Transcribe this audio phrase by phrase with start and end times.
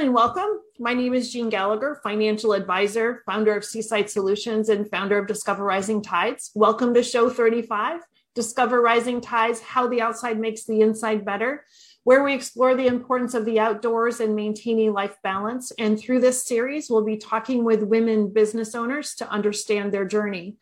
[0.00, 0.62] And welcome.
[0.78, 5.62] My name is Jean Gallagher, financial advisor, founder of Seaside Solutions, and founder of Discover
[5.62, 6.52] Rising Tides.
[6.54, 8.00] Welcome to show 35
[8.34, 11.66] Discover Rising Tides How the Outside Makes the Inside Better,
[12.04, 15.70] where we explore the importance of the outdoors and maintaining life balance.
[15.78, 20.56] And through this series, we'll be talking with women business owners to understand their journey.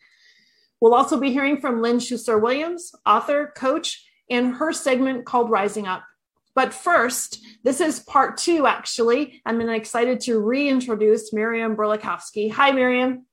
[0.81, 5.87] We'll also be hearing from Lynn Schuster Williams, author, coach, and her segment called Rising
[5.87, 6.03] Up.
[6.59, 9.41] But first, this is part two, actually.
[9.45, 12.51] I'm excited to reintroduce Miriam Burlakovsky.
[12.51, 13.25] Hi, Miriam.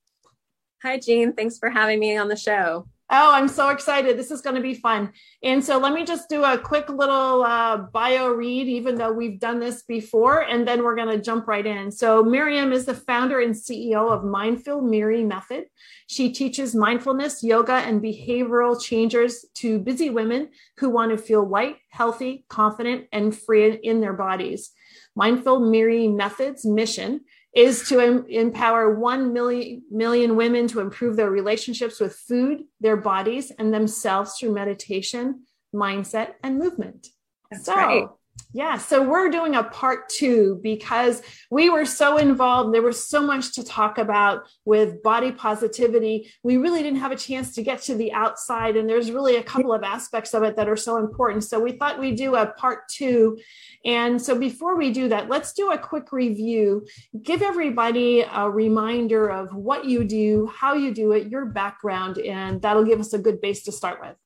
[0.84, 1.32] Hi, Jean.
[1.32, 2.86] Thanks for having me on the show.
[3.08, 4.18] Oh, I'm so excited.
[4.18, 5.12] This is going to be fun.
[5.40, 9.38] And so let me just do a quick little uh, bio read, even though we've
[9.38, 11.92] done this before, and then we're going to jump right in.
[11.92, 15.66] So, Miriam is the founder and CEO of Mindful Miri Method.
[16.08, 21.76] She teaches mindfulness, yoga, and behavioral changes to busy women who want to feel light,
[21.90, 24.72] healthy, confident, and free in their bodies.
[25.14, 27.20] Mindful Miri Method's mission
[27.56, 32.98] is to em- empower 1 million, million women to improve their relationships with food, their
[32.98, 35.42] bodies, and themselves through meditation,
[35.74, 37.08] mindset, and movement.
[37.50, 38.06] That's so, right.
[38.52, 41.20] Yeah, so we're doing a part two because
[41.50, 42.72] we were so involved.
[42.72, 46.32] There was so much to talk about with body positivity.
[46.42, 49.42] We really didn't have a chance to get to the outside, and there's really a
[49.42, 51.44] couple of aspects of it that are so important.
[51.44, 53.38] So we thought we'd do a part two.
[53.84, 56.86] And so before we do that, let's do a quick review.
[57.22, 62.62] Give everybody a reminder of what you do, how you do it, your background, and
[62.62, 64.16] that'll give us a good base to start with.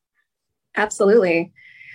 [0.77, 1.51] Absolutely.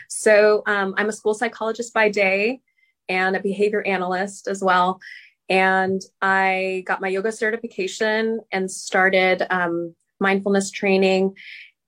[0.08, 2.60] So um, I'm a school psychologist by day
[3.08, 5.00] and a behavior analyst as well.
[5.48, 11.36] And I got my yoga certification and started um, mindfulness training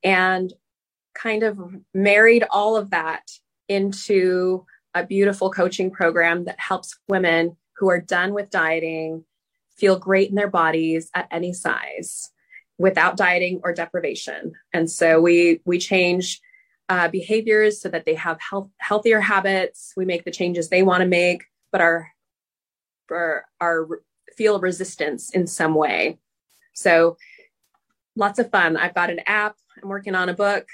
[0.04, 0.52] and
[1.14, 1.58] kind of
[1.92, 3.28] married all of that
[3.68, 4.64] into
[4.94, 9.24] a beautiful coaching program that helps women who are done with dieting
[9.76, 12.30] feel great in their bodies at any size
[12.78, 14.52] without dieting or deprivation.
[14.72, 16.40] And so we we change
[16.88, 19.92] uh, behaviors so that they have health, healthier habits.
[19.96, 22.10] We make the changes they want to make, but our,
[23.10, 23.88] our, are
[24.36, 26.18] feel resistance in some way.
[26.72, 27.16] So
[28.16, 28.76] lots of fun.
[28.76, 29.56] I've got an app.
[29.82, 30.66] I'm working on a book.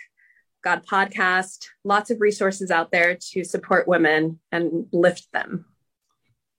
[0.62, 1.66] Got a podcast.
[1.82, 5.66] Lots of resources out there to support women and lift them.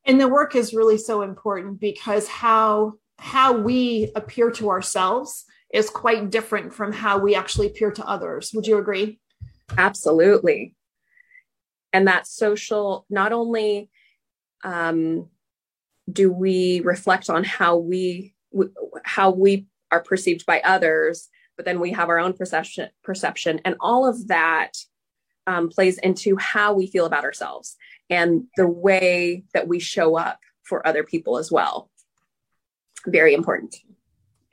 [0.06, 5.90] And the work is really so important because how how we appear to ourselves is
[5.90, 8.52] quite different from how we actually appear to others.
[8.54, 9.20] Would you agree?
[9.78, 10.76] Absolutely.
[11.94, 13.90] And that social, not only
[14.64, 15.30] um,
[16.12, 18.34] do we reflect on how we
[19.04, 23.75] how we are perceived by others, but then we have our own perception perception, and
[23.80, 24.72] all of that
[25.48, 27.75] um, plays into how we feel about ourselves
[28.09, 31.90] and the way that we show up for other people as well.
[33.06, 33.75] Very important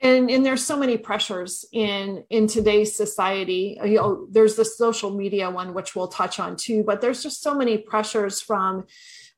[0.03, 5.11] and and there's so many pressures in in today's society you know there's the social
[5.11, 8.85] media one which we'll touch on too but there's just so many pressures from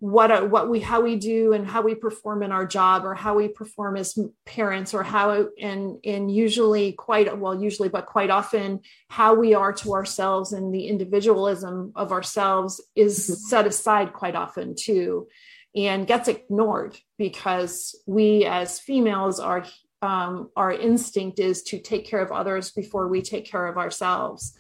[0.00, 3.34] what what we how we do and how we perform in our job or how
[3.36, 8.80] we perform as parents or how and and usually quite well usually but quite often
[9.08, 13.34] how we are to ourselves and the individualism of ourselves is mm-hmm.
[13.34, 15.28] set aside quite often too
[15.76, 19.64] and gets ignored because we as females are
[20.04, 24.54] um, our instinct is to take care of others before we take care of ourselves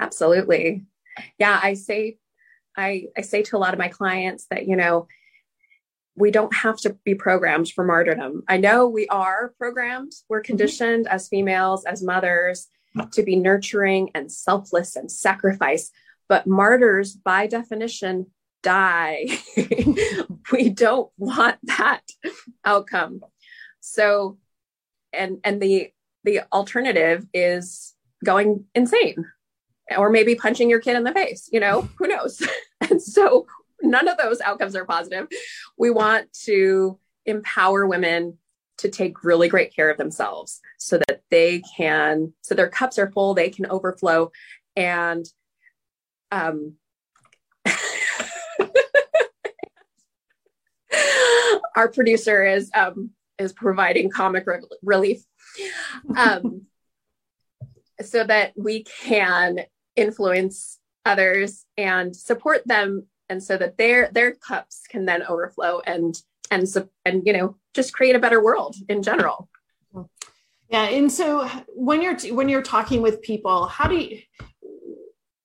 [0.00, 0.86] absolutely
[1.38, 2.16] yeah i say
[2.78, 5.06] i i say to a lot of my clients that you know
[6.16, 10.46] we don't have to be programmed for martyrdom i know we are programmed we're mm-hmm.
[10.46, 11.14] conditioned mm-hmm.
[11.14, 12.68] as females as mothers
[13.12, 15.90] to be nurturing and selfless and sacrifice
[16.26, 18.26] but martyrs by definition
[18.62, 19.26] die
[20.52, 22.02] we don't want that
[22.64, 23.20] outcome
[23.90, 24.38] so,
[25.12, 25.92] and and the
[26.24, 27.94] the alternative is
[28.24, 29.24] going insane
[29.96, 32.46] or maybe punching your kid in the face, you know, who knows?
[32.90, 33.46] and so
[33.82, 35.26] none of those outcomes are positive.
[35.76, 38.38] We want to empower women
[38.78, 43.10] to take really great care of themselves so that they can so their cups are
[43.10, 44.30] full, they can overflow
[44.76, 45.26] and
[46.32, 46.74] um
[51.76, 53.10] our producer is um
[53.40, 55.22] is providing comic re- relief.
[56.16, 56.62] Um,
[58.02, 59.60] so that we can
[59.96, 66.14] influence others and support them and so that their their cups can then overflow and
[66.50, 66.66] and
[67.04, 69.48] and you know just create a better world in general.
[70.68, 74.20] Yeah and so when you're when you're talking with people how do you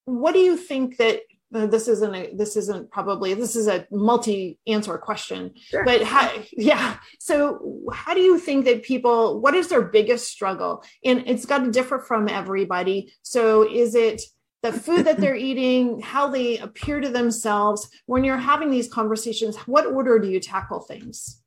[0.05, 1.21] what do you think that
[1.55, 5.53] this isn't a this isn't probably this is a multi-answer question.
[5.55, 5.85] Sure.
[5.85, 6.97] but how yeah.
[7.19, 10.83] So how do you think that people what is their biggest struggle?
[11.03, 13.13] And it's got to differ from everybody.
[13.21, 14.21] So is it
[14.63, 17.89] the food that they're eating how they appear to themselves?
[18.05, 21.41] When you're having these conversations what order do you tackle things?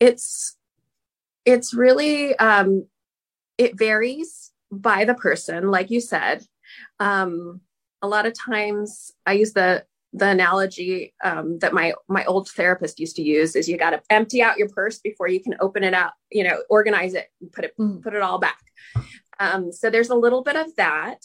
[0.00, 0.56] It's
[1.44, 2.86] it's really um
[3.58, 6.44] it varies by the person like you said.
[6.98, 7.60] Um
[8.02, 12.98] a lot of times I use the the analogy um, that my my old therapist
[12.98, 15.84] used to use is you got to empty out your purse before you can open
[15.84, 18.02] it up you know organize it and put it mm.
[18.02, 18.58] put it all back
[19.38, 21.18] um, so there's a little bit of that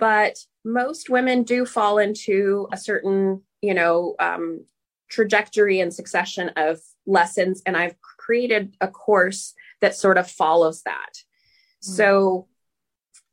[0.00, 4.64] but most women do fall into a certain you know um,
[5.08, 11.12] trajectory and succession of lessons and i've created a course that sort of follows that
[11.14, 11.22] mm.
[11.84, 12.48] so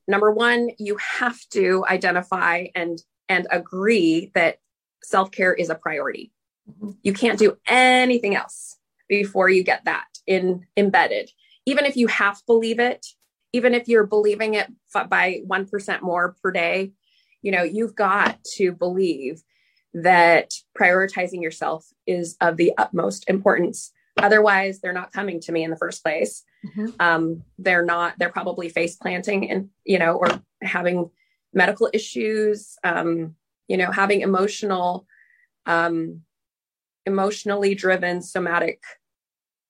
[0.07, 4.60] number one you have to identify and and agree that
[5.04, 6.31] self-care is a priority.
[6.69, 6.92] Mm-hmm.
[7.04, 11.30] you can't do anything else before you get that in embedded.
[11.68, 13.06] Even if you half believe it
[13.54, 14.68] even if you're believing it
[15.07, 16.92] by 1% more per day
[17.42, 19.44] you know you've got to believe
[19.94, 23.92] that prioritizing yourself is of the utmost importance
[24.25, 26.88] otherwise they're not coming to me in the first place mm-hmm.
[27.00, 30.27] um, they're not they're probably face planting and you know or
[30.62, 31.10] having
[31.54, 33.36] medical issues um,
[33.68, 35.06] you know having emotional
[35.68, 36.22] um,
[37.06, 38.81] emotionally driven somatic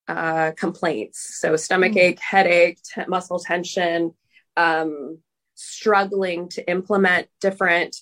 [0.07, 2.09] uh, complaints so stomach mm-hmm.
[2.11, 4.13] ache headache t- muscle tension
[4.55, 5.17] um,
[5.55, 7.97] struggling to implement different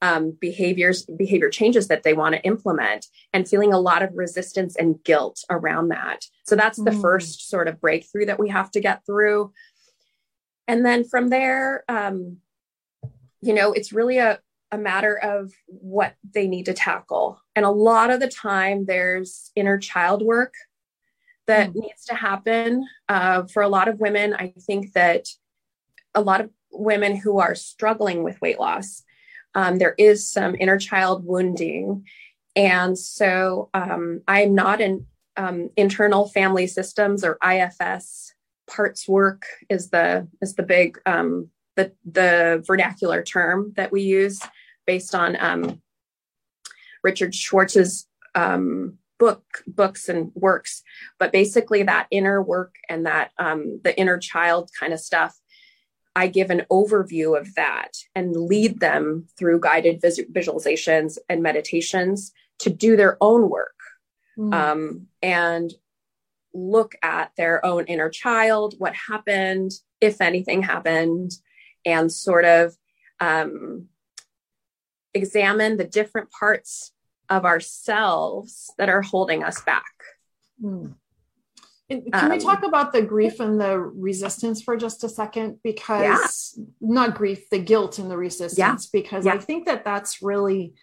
[0.00, 4.76] um, behaviors behavior changes that they want to implement and feeling a lot of resistance
[4.76, 7.00] and guilt around that so that's the mm.
[7.00, 9.52] first sort of breakthrough that we have to get through
[10.68, 12.38] and then from there um,
[13.40, 14.38] you know it's really a,
[14.70, 19.50] a matter of what they need to tackle and a lot of the time there's
[19.56, 20.54] inner child work
[21.48, 21.76] that mm.
[21.76, 25.26] needs to happen uh, for a lot of women i think that
[26.14, 29.02] a lot of women who are struggling with weight loss
[29.58, 32.06] um, there is some inner child wounding.
[32.54, 35.04] And so um, I'm not an
[35.36, 38.34] um, internal family systems or IFS.
[38.68, 44.40] Parts work is the is the big um, the the vernacular term that we use
[44.86, 45.82] based on um,
[47.02, 48.06] Richard Schwartz's
[48.36, 50.82] um, book books and works
[51.18, 55.36] but basically that inner work and that um, the inner child kind of stuff
[56.16, 62.32] I give an overview of that and lead them through guided vis- visualizations and meditations
[62.60, 63.76] to do their own work
[64.36, 64.52] mm.
[64.52, 65.72] um, and
[66.54, 71.32] look at their own inner child, what happened, if anything happened,
[71.84, 72.76] and sort of
[73.20, 73.88] um,
[75.14, 76.92] examine the different parts
[77.28, 79.84] of ourselves that are holding us back.
[80.62, 80.94] Mm.
[81.90, 85.58] Can um, we talk about the grief and the resistance for just a second?
[85.64, 86.64] Because yeah.
[86.80, 88.76] not grief, the guilt and the resistance, yeah.
[88.92, 89.34] because yeah.
[89.34, 90.74] I think that that's really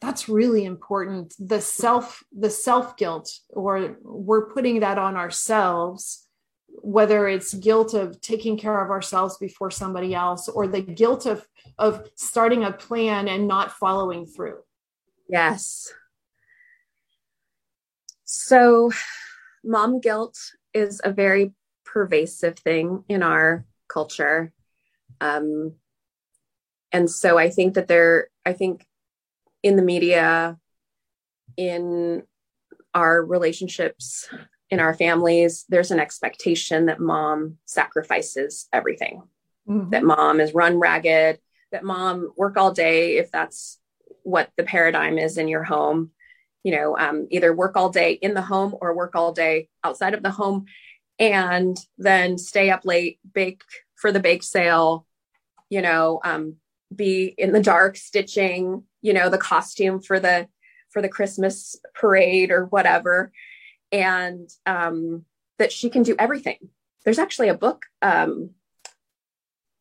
[0.00, 6.26] that's really important the self the self guilt or we're putting that on ourselves
[6.82, 11.46] whether it's guilt of taking care of ourselves before somebody else or the guilt of
[11.78, 14.58] of starting a plan and not following through
[15.28, 15.92] yes
[18.24, 18.90] so
[19.64, 20.38] mom guilt
[20.72, 21.52] is a very
[21.84, 24.52] pervasive thing in our culture.
[25.20, 25.74] Um,
[26.92, 28.86] and so I think that there, I think
[29.62, 30.58] in the media,
[31.56, 32.22] in
[32.94, 34.28] our relationships,
[34.70, 39.22] in our families, there's an expectation that mom sacrifices everything,
[39.68, 39.90] mm-hmm.
[39.90, 41.38] that mom is run ragged,
[41.72, 43.78] that mom work all day if that's
[44.22, 46.10] what the paradigm is in your home
[46.64, 50.14] you know, um, either work all day in the home or work all day outside
[50.14, 50.64] of the home
[51.18, 53.62] and then stay up late, bake
[53.94, 55.06] for the bake sale,
[55.70, 56.56] you know, um,
[56.94, 60.48] be in the dark stitching, you know, the costume for the
[60.90, 63.32] for the Christmas parade or whatever,
[63.92, 65.24] and um,
[65.58, 66.58] that she can do everything.
[67.04, 68.50] There's actually a book um,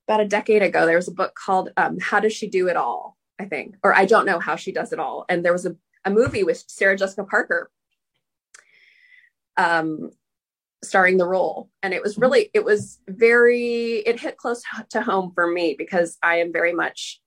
[0.07, 0.85] about a decade ago.
[0.85, 3.95] There was a book called um, "How Does She Do It All?" I think, or
[3.95, 5.25] I don't know how she does it all.
[5.27, 5.75] And there was a
[6.05, 7.71] a movie with Sarah Jessica Parker
[9.57, 10.11] um,
[10.83, 11.69] starring the role.
[11.81, 16.17] And it was really, it was very, it hit close to home for me because
[16.21, 17.21] I am very much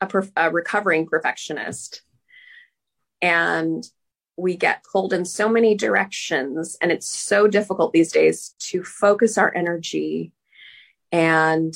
[0.00, 2.02] a, perf- a recovering perfectionist.
[3.22, 3.84] And
[4.36, 6.76] we get pulled in so many directions.
[6.80, 10.32] And it's so difficult these days to focus our energy
[11.10, 11.74] and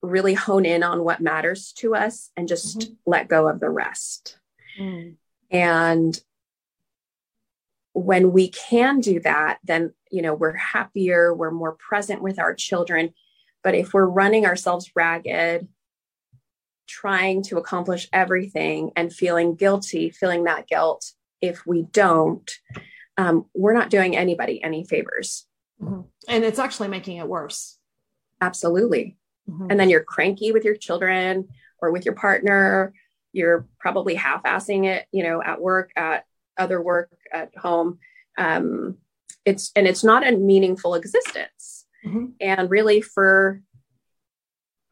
[0.00, 2.92] really hone in on what matters to us and just mm-hmm.
[3.04, 4.38] let go of the rest.
[4.80, 5.16] Mm.
[5.50, 6.18] And
[7.92, 12.54] when we can do that, then, you know, we're happier, we're more present with our
[12.54, 13.14] children.
[13.62, 15.66] But if we're running ourselves ragged,
[16.86, 22.50] trying to accomplish everything and feeling guilty, feeling that guilt if we don't,
[23.16, 25.46] um, we're not doing anybody any favors.
[25.80, 26.02] Mm-hmm.
[26.28, 27.78] And it's actually making it worse.
[28.40, 29.16] Absolutely.
[29.48, 29.70] Mm-hmm.
[29.70, 31.48] And then you're cranky with your children
[31.80, 32.92] or with your partner.
[33.32, 36.24] You're probably half assing it, you know, at work, at
[36.56, 37.98] other work, at home.
[38.38, 38.98] Um,
[39.44, 41.86] it's and it's not a meaningful existence.
[42.04, 42.26] Mm-hmm.
[42.40, 43.62] And really, for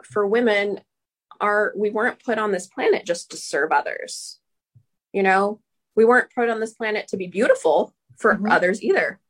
[0.02, 0.80] for women,
[1.40, 4.38] are we weren't put on this planet just to serve others.
[5.12, 5.60] You know,
[5.94, 8.50] we weren't put on this planet to be beautiful for mm-hmm.
[8.50, 9.20] others either.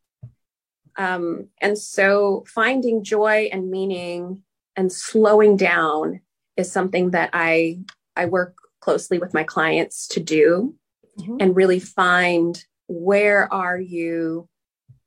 [0.96, 4.42] Um, and so finding joy and meaning
[4.76, 6.20] and slowing down
[6.56, 7.80] is something that I
[8.16, 10.74] I work closely with my clients to do
[11.18, 11.38] mm-hmm.
[11.40, 14.46] and really find where are you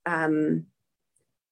[0.07, 0.65] um,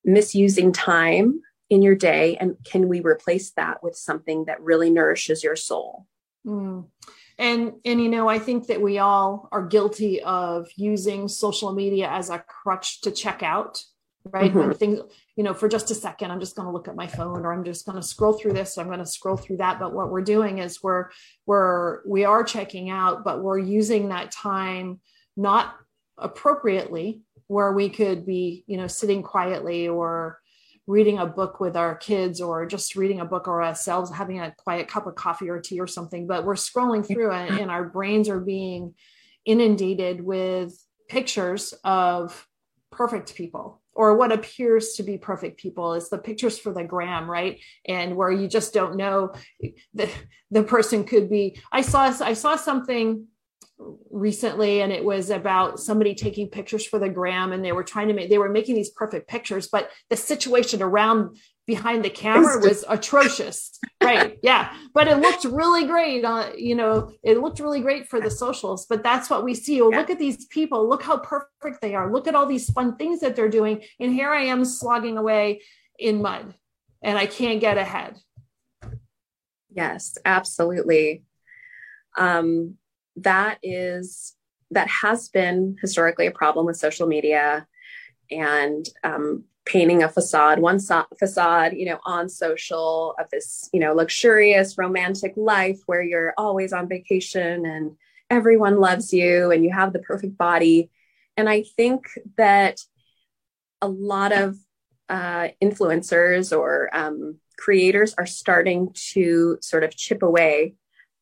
[0.03, 5.43] misusing time in your day and can we replace that with something that really nourishes
[5.43, 6.07] your soul
[6.45, 6.83] mm.
[7.37, 12.07] and and you know i think that we all are guilty of using social media
[12.07, 13.83] as a crutch to check out
[14.25, 14.59] right mm-hmm.
[14.59, 14.99] when things
[15.35, 17.53] you know for just a second i'm just going to look at my phone or
[17.53, 19.79] i'm just going to scroll through this i'm going to scroll through that.
[19.79, 21.09] But what we're doing is we're
[21.45, 24.99] we're we are checking out but we're using that time
[25.35, 25.75] not
[26.17, 30.39] appropriately where we could be you know sitting quietly or
[30.87, 34.53] reading a book with our kids or just reading a book or ourselves having a
[34.57, 36.27] quiet cup of coffee or tea or something.
[36.27, 38.93] But we're scrolling through it and our brains are being
[39.45, 40.77] inundated with
[41.09, 42.47] pictures of
[42.91, 47.29] perfect people or what appears to be perfect people is the pictures for the gram
[47.29, 47.59] right?
[47.87, 49.33] And where you just don't know
[49.93, 50.09] the
[50.51, 51.59] the person could be.
[51.71, 53.27] I saw i saw something
[54.09, 58.07] recently and it was about somebody taking pictures for the gram and they were trying
[58.07, 61.35] to make they were making these perfect pictures but the situation around
[61.67, 64.73] behind the camera was atrocious right yeah.
[64.93, 68.85] But it looked really great uh, you know it looked really great for the socials
[68.85, 69.81] but that's what we see.
[69.81, 70.87] Oh, look at these people.
[70.87, 72.11] Look how perfect they are.
[72.11, 73.83] Look at all these fun things that they're doing.
[73.99, 75.61] And here i am slogging away
[75.97, 76.53] in mud
[77.01, 78.17] and i can't get ahead.
[79.73, 81.23] Yes absolutely.
[82.17, 82.77] Um
[83.17, 84.35] that is
[84.71, 87.67] that has been historically a problem with social media.
[88.31, 93.79] And um, painting a facade one so- facade you know on social of this you
[93.79, 97.95] know luxurious romantic life where you're always on vacation and
[98.29, 100.89] everyone loves you and you have the perfect body
[101.35, 102.07] and i think
[102.37, 102.79] that
[103.81, 104.57] a lot of
[105.09, 110.75] uh, influencers or um, creators are starting to sort of chip away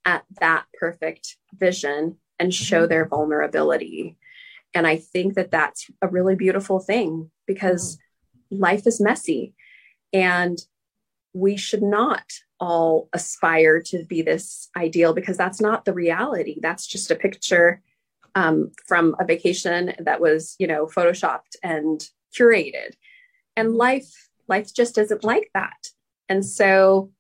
[0.06, 2.90] at that perfect vision and show mm-hmm.
[2.90, 4.18] their vulnerability.
[4.74, 7.98] And I think that that's a really beautiful thing because.
[8.60, 9.54] Life is messy
[10.12, 10.60] and
[11.34, 12.24] we should not
[12.60, 16.60] all aspire to be this ideal because that's not the reality.
[16.62, 17.82] That's just a picture
[18.36, 22.04] um, from a vacation that was, you know, photoshopped and
[22.38, 22.94] curated.
[23.56, 25.90] And life, life just isn't like that.
[26.30, 27.12] And so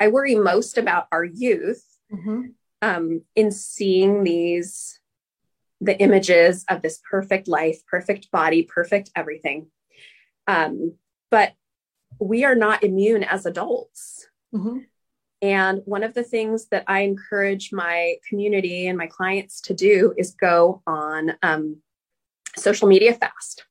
[0.00, 2.46] I worry most about our youth mm-hmm.
[2.82, 4.98] um, in seeing these
[5.80, 9.66] the images of this perfect life perfect body perfect everything
[10.46, 10.94] um,
[11.30, 11.52] but
[12.18, 14.78] we are not immune as adults mm-hmm.
[15.40, 20.14] and one of the things that i encourage my community and my clients to do
[20.16, 21.78] is go on um,
[22.56, 23.64] social media fast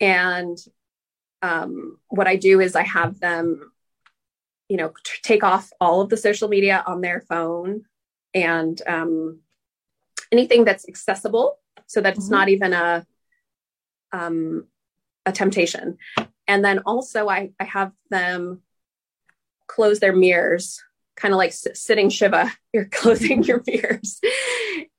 [0.00, 0.58] and
[1.42, 3.72] um, what i do is i have them
[4.68, 7.82] you know t- take off all of the social media on their phone
[8.32, 9.40] and um,
[10.32, 12.34] anything that's accessible so that it's mm-hmm.
[12.34, 13.06] not even a
[14.12, 14.66] um,
[15.26, 15.98] a temptation
[16.46, 18.62] and then also I, I have them
[19.66, 20.82] close their mirrors
[21.16, 24.20] kind of like s- sitting shiva you're closing your mirrors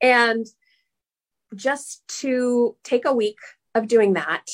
[0.02, 0.46] and
[1.56, 3.38] just to take a week
[3.74, 4.46] of doing that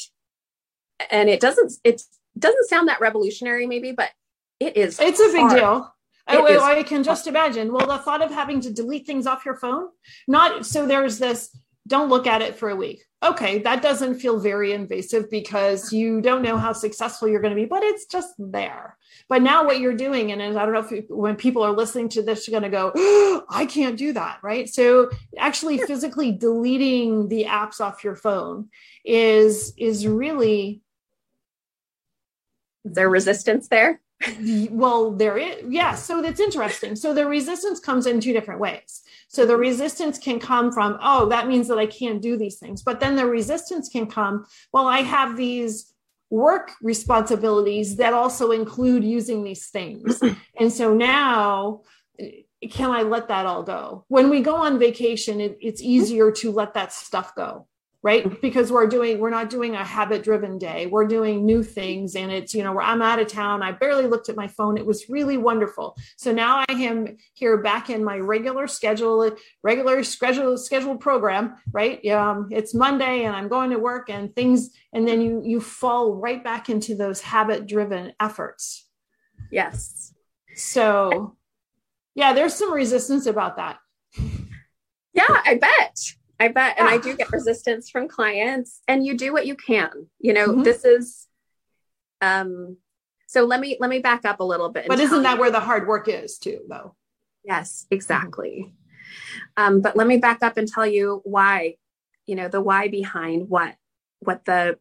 [1.09, 2.01] and it doesn't it
[2.37, 4.09] doesn't sound that revolutionary maybe but
[4.61, 4.99] it is.
[4.99, 5.91] It's a big deal.
[6.27, 7.73] I, oh, I can just imagine.
[7.73, 9.87] Well, the thought of having to delete things off your phone,
[10.27, 11.49] not so there's this
[11.87, 13.03] don't look at it for a week.
[13.23, 17.61] Okay, that doesn't feel very invasive because you don't know how successful you're going to
[17.61, 18.97] be, but it's just there.
[19.29, 22.09] But now what you're doing, and I don't know if you, when people are listening
[22.09, 24.67] to this, you're going to go, oh, I can't do that, right?
[24.67, 28.69] So actually, physically deleting the apps off your phone
[29.05, 30.81] is is really.
[32.85, 34.01] Is there resistance there?
[34.71, 36.95] Well there is yeah so that's interesting.
[36.95, 39.01] So the resistance comes in two different ways.
[39.27, 42.81] So the resistance can come from oh that means that i can't do these things.
[42.83, 45.93] But then the resistance can come well i have these
[46.29, 50.21] work responsibilities that also include using these things.
[50.59, 51.81] And so now
[52.69, 54.05] can i let that all go?
[54.07, 57.67] When we go on vacation it, it's easier to let that stuff go
[58.03, 58.25] right?
[58.25, 58.35] Mm-hmm.
[58.41, 60.87] because we're doing we're not doing a habit driven day.
[60.87, 63.61] We're doing new things and it's you know where i'm out of town.
[63.61, 64.77] I barely looked at my phone.
[64.77, 65.97] It was really wonderful.
[66.17, 69.31] So now i am here back in my regular schedule
[69.63, 72.05] regular schedule scheduled program right?
[72.07, 76.15] Um, it's monday and i'm going to work and things and then you you fall
[76.15, 78.87] right back into those habit driven efforts.
[79.51, 80.13] Yes.
[80.55, 81.37] So
[82.15, 83.77] yeah there's some resistance about that.
[85.13, 85.99] Yeah i bet
[86.41, 86.79] I bet.
[86.79, 90.07] And I do get resistance from clients and you do what you can.
[90.17, 90.63] You know, mm-hmm.
[90.63, 91.27] this is
[92.19, 92.77] um
[93.27, 94.87] so let me let me back up a little bit.
[94.87, 95.39] But isn't that you.
[95.39, 96.95] where the hard work is too though?
[97.45, 98.73] Yes, exactly.
[99.55, 101.75] Um, but let me back up and tell you why,
[102.25, 103.75] you know, the why behind what
[104.17, 104.79] what the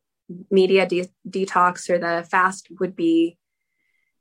[0.51, 3.37] media de- detox or the fast would be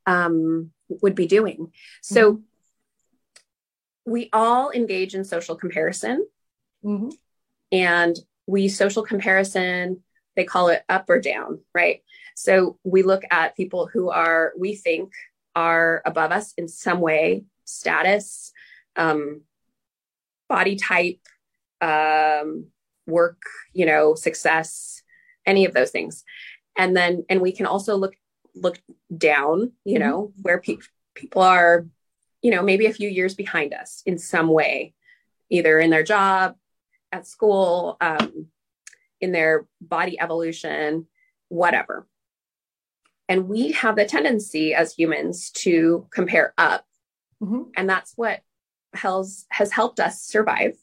[0.05, 1.72] um would be doing.
[2.01, 4.12] So mm-hmm.
[4.12, 6.27] we all engage in social comparison.
[6.84, 7.12] Mm-hmm
[7.71, 10.01] and we social comparison
[10.35, 12.01] they call it up or down right
[12.35, 15.11] so we look at people who are we think
[15.55, 18.51] are above us in some way status
[18.95, 19.41] um,
[20.47, 21.19] body type
[21.81, 22.67] um,
[23.05, 23.41] work
[23.73, 25.01] you know success
[25.45, 26.23] any of those things
[26.77, 28.15] and then and we can also look
[28.55, 28.79] look
[29.15, 30.09] down you mm-hmm.
[30.09, 30.77] know where pe-
[31.15, 31.85] people are
[32.41, 34.93] you know maybe a few years behind us in some way
[35.49, 36.55] either in their job
[37.11, 38.47] at school, um,
[39.21, 41.07] in their body evolution,
[41.49, 42.07] whatever.
[43.27, 46.86] And we have the tendency as humans to compare up.
[47.43, 47.63] Mm-hmm.
[47.75, 48.41] And that's what
[48.93, 50.75] has, has helped us survive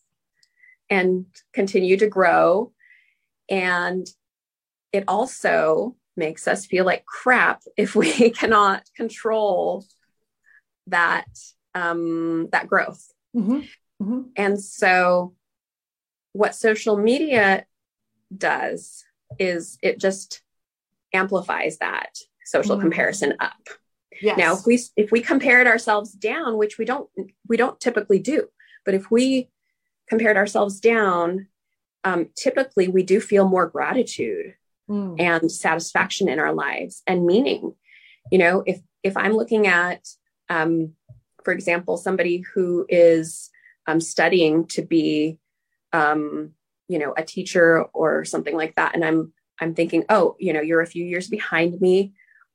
[0.88, 2.72] and continue to grow.
[3.48, 4.06] And
[4.92, 9.84] it also makes us feel like crap if we cannot control
[10.86, 11.26] that
[11.74, 13.12] um, that growth.
[13.36, 13.60] Mm-hmm.
[14.02, 14.20] Mm-hmm.
[14.36, 15.34] And so
[16.36, 17.64] what social media
[18.36, 19.04] does
[19.38, 20.42] is it just
[21.12, 22.80] amplifies that social mm.
[22.80, 23.68] comparison up.
[24.20, 24.38] Yes.
[24.38, 27.08] Now, if we if we compared ourselves down, which we don't
[27.48, 28.48] we don't typically do,
[28.84, 29.50] but if we
[30.08, 31.48] compared ourselves down,
[32.04, 34.54] um, typically we do feel more gratitude
[34.88, 35.20] mm.
[35.20, 37.74] and satisfaction in our lives and meaning.
[38.30, 40.06] You know, if if I'm looking at,
[40.48, 40.92] um,
[41.44, 43.50] for example, somebody who is
[43.86, 45.38] um, studying to be
[45.92, 46.52] um,
[46.88, 48.94] you know, a teacher or something like that.
[48.94, 52.12] And I'm, I'm thinking, oh, you know, you're a few years behind me.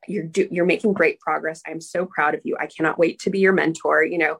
[0.07, 1.61] You're do, you're making great progress.
[1.67, 2.57] I'm so proud of you.
[2.59, 4.03] I cannot wait to be your mentor.
[4.03, 4.39] You know,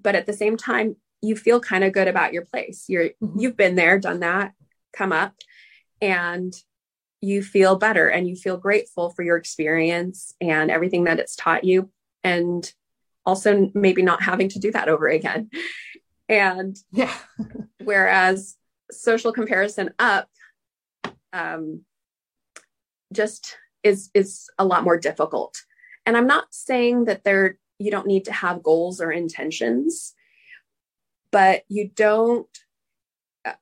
[0.00, 2.84] but at the same time, you feel kind of good about your place.
[2.88, 3.38] You're mm-hmm.
[3.38, 4.52] you've been there, done that,
[4.92, 5.34] come up,
[6.00, 6.54] and
[7.20, 11.64] you feel better and you feel grateful for your experience and everything that it's taught
[11.64, 11.90] you,
[12.22, 12.72] and
[13.26, 15.50] also maybe not having to do that over again.
[16.30, 17.12] And yeah,
[17.84, 18.56] whereas
[18.92, 20.28] social comparison up
[21.32, 21.82] um,
[23.12, 25.60] just is is a lot more difficult.
[26.06, 30.14] And I'm not saying that there you don't need to have goals or intentions,
[31.32, 32.46] but you don't.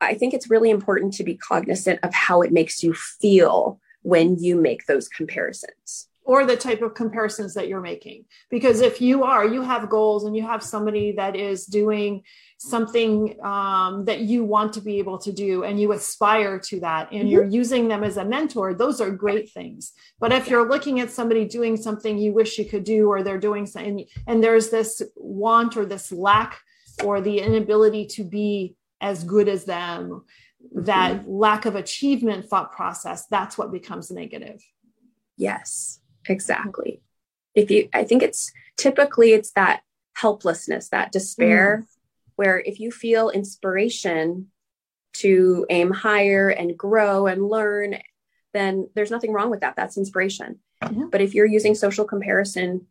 [0.00, 4.36] I think it's really important to be cognizant of how it makes you feel when
[4.38, 8.26] you make those comparisons or the type of comparisons that you're making.
[8.50, 12.22] Because if you are, you have goals and you have somebody that is doing
[12.58, 17.10] something um, that you want to be able to do and you aspire to that
[17.12, 17.28] and mm-hmm.
[17.28, 19.94] you're using them as a mentor, those are great things.
[20.20, 23.38] But if you're looking at somebody doing something you wish you could do, or they're
[23.38, 26.60] doing something, and there's this want or this lack
[27.02, 30.84] or the inability to be as good as them, mm-hmm.
[30.84, 34.62] that lack of achievement thought process, that's what becomes negative.
[35.38, 35.97] Yes
[36.28, 37.00] Exactly.
[37.54, 39.82] If you, I think it's typically it's that
[40.14, 41.86] helplessness, that despair, mm.
[42.36, 44.48] where if you feel inspiration
[45.14, 47.98] to aim higher and grow and learn,
[48.54, 49.76] then there's nothing wrong with that.
[49.76, 50.60] That's inspiration.
[50.82, 51.08] Mm-hmm.
[51.10, 52.86] But if you're using social comparison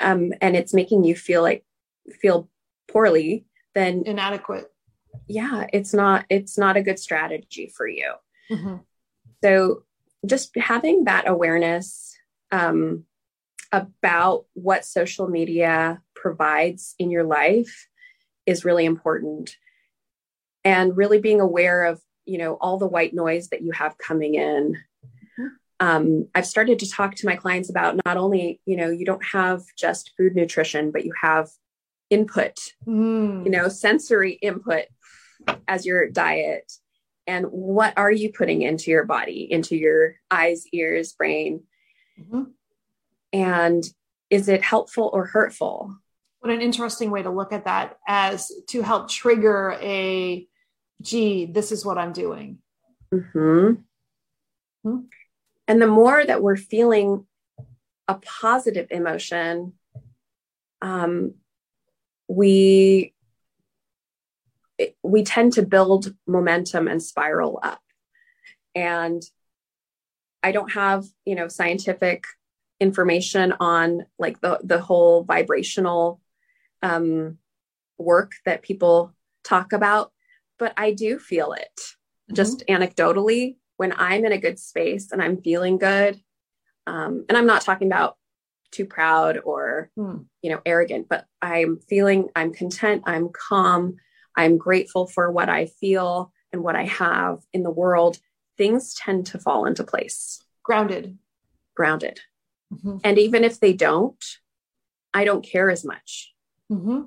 [0.00, 1.64] um, and it's making you feel like
[2.20, 2.48] feel
[2.88, 4.72] poorly, then inadequate.
[5.28, 8.12] Yeah, it's not it's not a good strategy for you.
[8.50, 8.76] Mm-hmm.
[9.42, 9.84] So
[10.24, 12.15] just having that awareness
[12.56, 13.04] um,
[13.72, 17.88] about what social media provides in your life
[18.46, 19.56] is really important
[20.64, 24.34] and really being aware of you know all the white noise that you have coming
[24.34, 24.76] in
[25.78, 29.24] um, I've started to talk to my clients about not only, you know, you don't
[29.24, 31.50] have just food nutrition, but you have
[32.08, 33.44] input, mm.
[33.44, 34.86] you know, sensory input
[35.68, 36.72] as your diet.
[37.26, 41.64] And what are you putting into your body, into your eyes, ears, brain?
[42.20, 42.42] Mm-hmm.
[43.32, 43.84] And
[44.30, 45.96] is it helpful or hurtful?
[46.40, 50.46] What an interesting way to look at that as to help trigger a,
[51.02, 52.58] gee, this is what I'm doing.
[53.12, 53.80] Mm-hmm.
[54.84, 55.00] Hmm?
[55.68, 57.26] And the more that we're feeling
[58.06, 59.72] a positive emotion,
[60.80, 61.34] um,
[62.28, 63.12] we
[65.02, 67.80] we tend to build momentum and spiral up.
[68.74, 69.22] And
[70.42, 72.24] I don't have, you know, scientific
[72.78, 76.20] information on like the the whole vibrational
[76.82, 77.38] um,
[77.98, 80.12] work that people talk about,
[80.58, 82.34] but I do feel it mm-hmm.
[82.34, 86.20] just anecdotally when I'm in a good space and I'm feeling good.
[86.86, 88.16] Um, and I'm not talking about
[88.70, 90.24] too proud or mm.
[90.42, 93.96] you know arrogant, but I'm feeling I'm content, I'm calm,
[94.36, 98.18] I'm grateful for what I feel and what I have in the world.
[98.56, 100.42] Things tend to fall into place.
[100.62, 101.18] Grounded.
[101.74, 102.20] Grounded.
[102.72, 102.98] Mm-hmm.
[103.04, 104.22] And even if they don't,
[105.14, 106.34] I don't care as much.
[106.70, 107.02] Mm-hmm.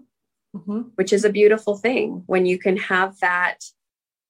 [0.57, 0.79] Mm-hmm.
[0.95, 3.59] Which is a beautiful thing when you can have that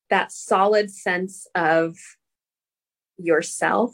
[0.10, 1.96] that solid sense of
[3.18, 3.94] yourself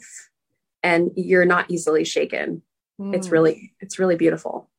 [0.82, 2.62] and you're not easily shaken.
[3.00, 3.14] Mm.
[3.14, 4.70] It's really it's really beautiful.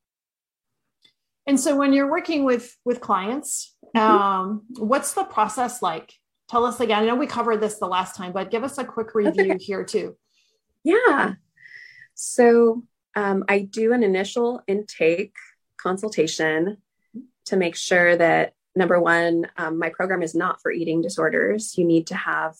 [1.46, 3.98] And so when you're working with with clients, mm-hmm.
[3.98, 6.12] um, what's the process like?
[6.48, 7.02] Tell us again.
[7.02, 9.62] I know we covered this the last time, but give us a quick review okay.
[9.62, 10.16] here too.
[10.82, 11.34] Yeah.
[12.14, 12.84] So
[13.14, 15.34] um, I do an initial intake
[15.76, 16.78] consultation
[17.46, 21.76] to make sure that number one, um, my program is not for eating disorders.
[21.76, 22.56] You need to have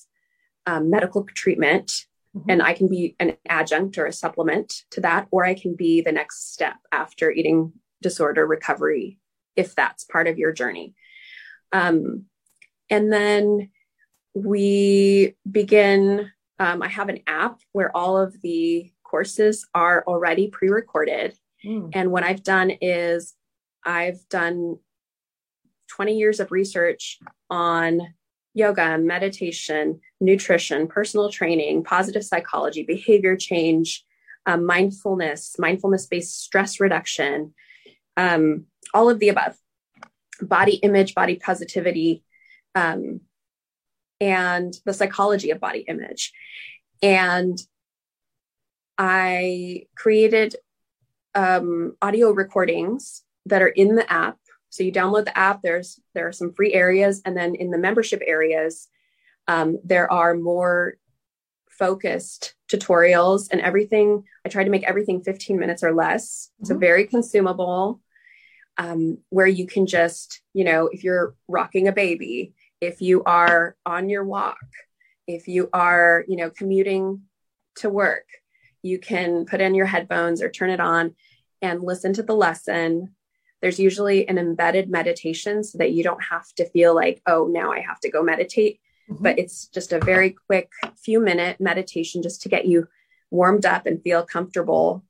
[0.67, 2.51] um, medical treatment, mm-hmm.
[2.51, 6.03] and I can be an adjunct or a supplement to that, or I can be
[6.03, 7.73] the next step after eating
[8.03, 9.19] disorder recovery,
[9.57, 10.95] if that's part of your journey.
[11.73, 12.27] Um,
[12.91, 13.71] and then
[14.45, 16.31] we begin.
[16.59, 21.35] Um, I have an app where all of the courses are already pre recorded.
[21.65, 21.91] Mm.
[21.93, 23.35] And what I've done is
[23.85, 24.79] I've done
[25.89, 27.19] 20 years of research
[27.51, 28.15] on
[28.55, 34.05] yoga, meditation, nutrition, personal training, positive psychology, behavior change,
[34.47, 37.55] um, mindfulness, mindfulness based stress reduction,
[38.17, 39.57] um, all of the above,
[40.41, 42.25] body image, body positivity,
[42.75, 43.21] um,
[44.21, 46.33] and the psychology of body image.
[47.03, 47.59] And
[48.97, 50.57] I created
[51.35, 54.39] um, audio recordings that are in the app.
[54.71, 55.63] So you download the app.
[55.63, 58.89] There's there are some free areas, and then in the membership areas,
[59.47, 60.97] um, there are more
[61.71, 64.25] focused tutorials and everything.
[64.45, 66.51] I try to make everything 15 minutes or less.
[66.57, 66.67] Mm-hmm.
[66.67, 68.01] So very consumable,
[68.77, 73.77] um, where you can just you know if you're rocking a baby, if you are
[73.85, 74.59] on your walk,
[75.27, 77.23] if you are you know commuting
[77.77, 78.25] to work
[78.83, 81.15] you can put in your headphones or turn it on
[81.63, 83.15] and listen to the lesson.
[83.61, 87.73] There's usually an embedded meditation so that you don't have to feel like, oh, now
[87.73, 88.81] I have to go meditate.
[89.11, 89.23] Mm-hmm.
[89.23, 92.89] But it's just a very quick few minute meditation just to get you
[93.31, 95.05] warmed up and feel comfortable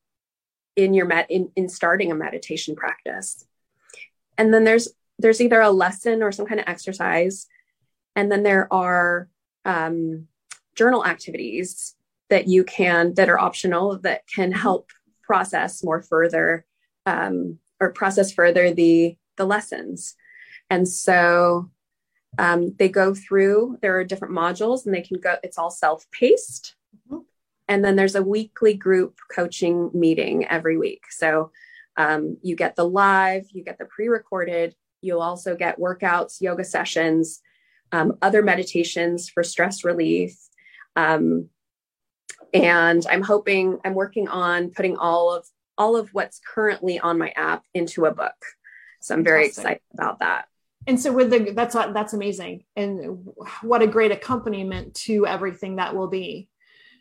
[0.77, 3.45] in your met in, in starting a meditation practice.
[4.39, 7.49] And then there's there's either a lesson or some kind of exercise.
[8.19, 9.29] And then there are
[9.65, 10.27] um,
[10.75, 11.95] journal activities
[12.31, 14.59] that you can that are optional that can mm-hmm.
[14.59, 14.91] help
[15.23, 16.67] process more further
[17.07, 20.17] um, or process further the the lessons
[20.69, 21.71] and so
[22.39, 26.75] um, they go through there are different modules and they can go it's all self-paced
[27.07, 27.21] mm-hmm.
[27.69, 31.53] and then there's a weekly group coaching meeting every week so
[31.97, 37.43] um, you get the live you get the pre-recorded you'll also get workouts yoga sessions
[37.93, 40.37] um, other meditations for stress relief.
[40.97, 41.51] Um,
[42.55, 45.47] and i'm hoping i'm working on putting all of
[45.77, 48.35] all of what's currently on my app into a book.
[49.01, 49.63] So i'm very Fantastic.
[49.63, 50.47] excited about that.
[50.87, 52.65] And so with the that's that's amazing.
[52.75, 53.29] And
[53.63, 56.49] what a great accompaniment to everything that will be.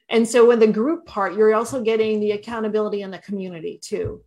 [0.09, 4.23] And so with the group part you're also getting the accountability in the community too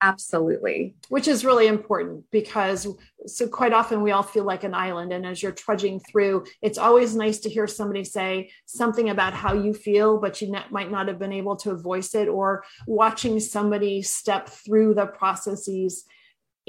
[0.00, 0.94] Absolutely.
[1.08, 2.86] Which is really important because
[3.26, 5.12] so quite often we all feel like an island.
[5.12, 9.54] And as you're trudging through, it's always nice to hear somebody say something about how
[9.54, 14.02] you feel, but you might not have been able to voice it, or watching somebody
[14.02, 16.04] step through the processes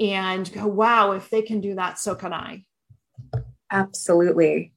[0.00, 2.64] and go, wow, if they can do that, so can I.
[3.70, 4.72] Absolutely.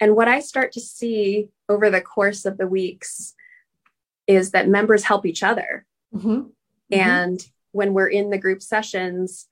[0.00, 3.34] And what I start to see over the course of the weeks
[4.26, 5.86] is that members help each other.
[6.12, 6.28] Mm-hmm.
[6.28, 7.36] Mm-hmm.
[7.72, 9.46] When we're in the group sessions,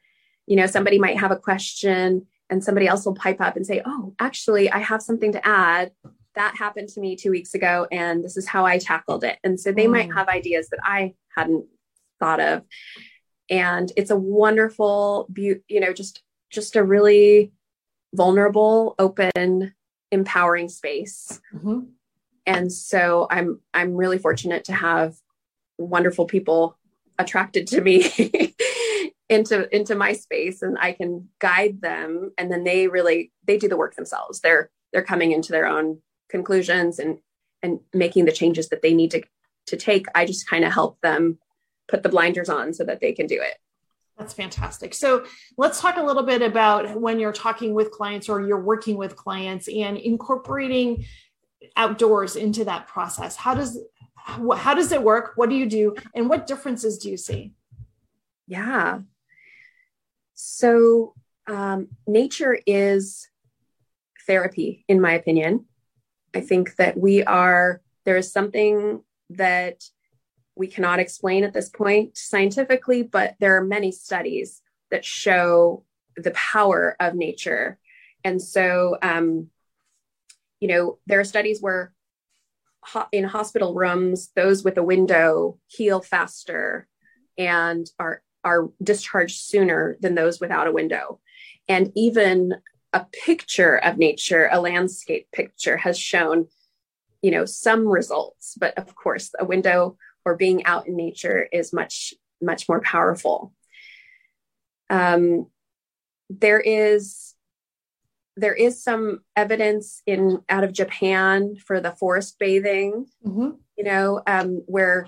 [0.46, 3.82] you know, somebody might have a question and somebody else will pipe up and say,
[3.84, 5.92] Oh, actually, I have something to add.
[6.34, 9.38] That happened to me two weeks ago, and this is how I tackled it.
[9.42, 9.92] And so they mm.
[9.92, 11.64] might have ideas that I hadn't
[12.20, 12.62] thought of.
[13.48, 17.52] And it's a wonderful, be- you know, just just a really
[18.14, 19.74] vulnerable, open,
[20.10, 21.40] empowering space.
[21.54, 21.80] Mm-hmm.
[22.46, 25.16] And so I'm I'm really fortunate to have
[25.78, 26.78] wonderful people
[27.18, 28.54] attracted to me
[29.28, 33.68] into into my space and I can guide them and then they really they do
[33.68, 34.40] the work themselves.
[34.40, 37.18] They're they're coming into their own conclusions and
[37.62, 39.22] and making the changes that they need to
[39.68, 40.06] to take.
[40.14, 41.38] I just kind of help them
[41.88, 43.56] put the blinders on so that they can do it.
[44.18, 44.94] That's fantastic.
[44.94, 45.26] So
[45.58, 49.14] let's talk a little bit about when you're talking with clients or you're working with
[49.14, 51.04] clients and incorporating
[51.76, 53.36] outdoors into that process.
[53.36, 53.78] How does
[54.26, 55.32] how does it work?
[55.36, 55.94] What do you do?
[56.14, 57.52] And what differences do you see?
[58.46, 59.00] Yeah.
[60.34, 61.14] So
[61.46, 63.28] um, nature is
[64.26, 65.66] therapy, in my opinion.
[66.34, 69.82] I think that we are there is something that
[70.54, 75.84] we cannot explain at this point scientifically, but there are many studies that show
[76.16, 77.78] the power of nature.
[78.24, 79.48] And so, um,
[80.60, 81.92] you know, there are studies where
[83.12, 86.88] in hospital rooms, those with a window heal faster
[87.38, 91.20] and are are discharged sooner than those without a window.
[91.68, 92.54] And even
[92.92, 96.46] a picture of nature, a landscape picture, has shown,
[97.22, 98.54] you know, some results.
[98.58, 103.52] But of course, a window or being out in nature is much much more powerful
[104.90, 105.46] um,
[106.28, 107.34] there is
[108.36, 113.50] there is some evidence in out of japan for the forest bathing mm-hmm.
[113.76, 115.06] you know um, where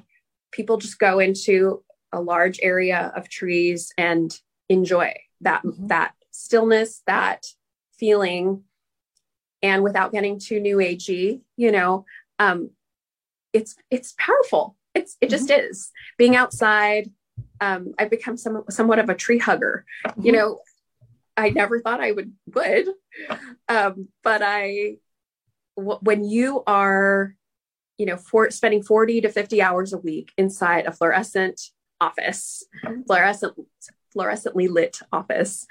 [0.52, 5.86] people just go into a large area of trees and enjoy that mm-hmm.
[5.88, 7.46] that stillness that
[7.98, 8.62] feeling
[9.62, 12.04] and without getting too new agey you know
[12.38, 12.70] um,
[13.52, 15.70] it's it's powerful it's it just mm-hmm.
[15.70, 17.10] is being outside.
[17.60, 19.84] Um, I've become some, somewhat of a tree hugger.
[20.06, 20.26] Mm-hmm.
[20.26, 20.60] You know,
[21.38, 22.88] I never thought I would would,
[23.68, 24.96] um, but I
[25.76, 27.34] w- when you are,
[27.96, 31.60] you know, for spending forty to fifty hours a week inside a fluorescent
[32.00, 33.02] office, mm-hmm.
[33.02, 33.54] fluorescent
[34.16, 35.66] fluorescently lit office,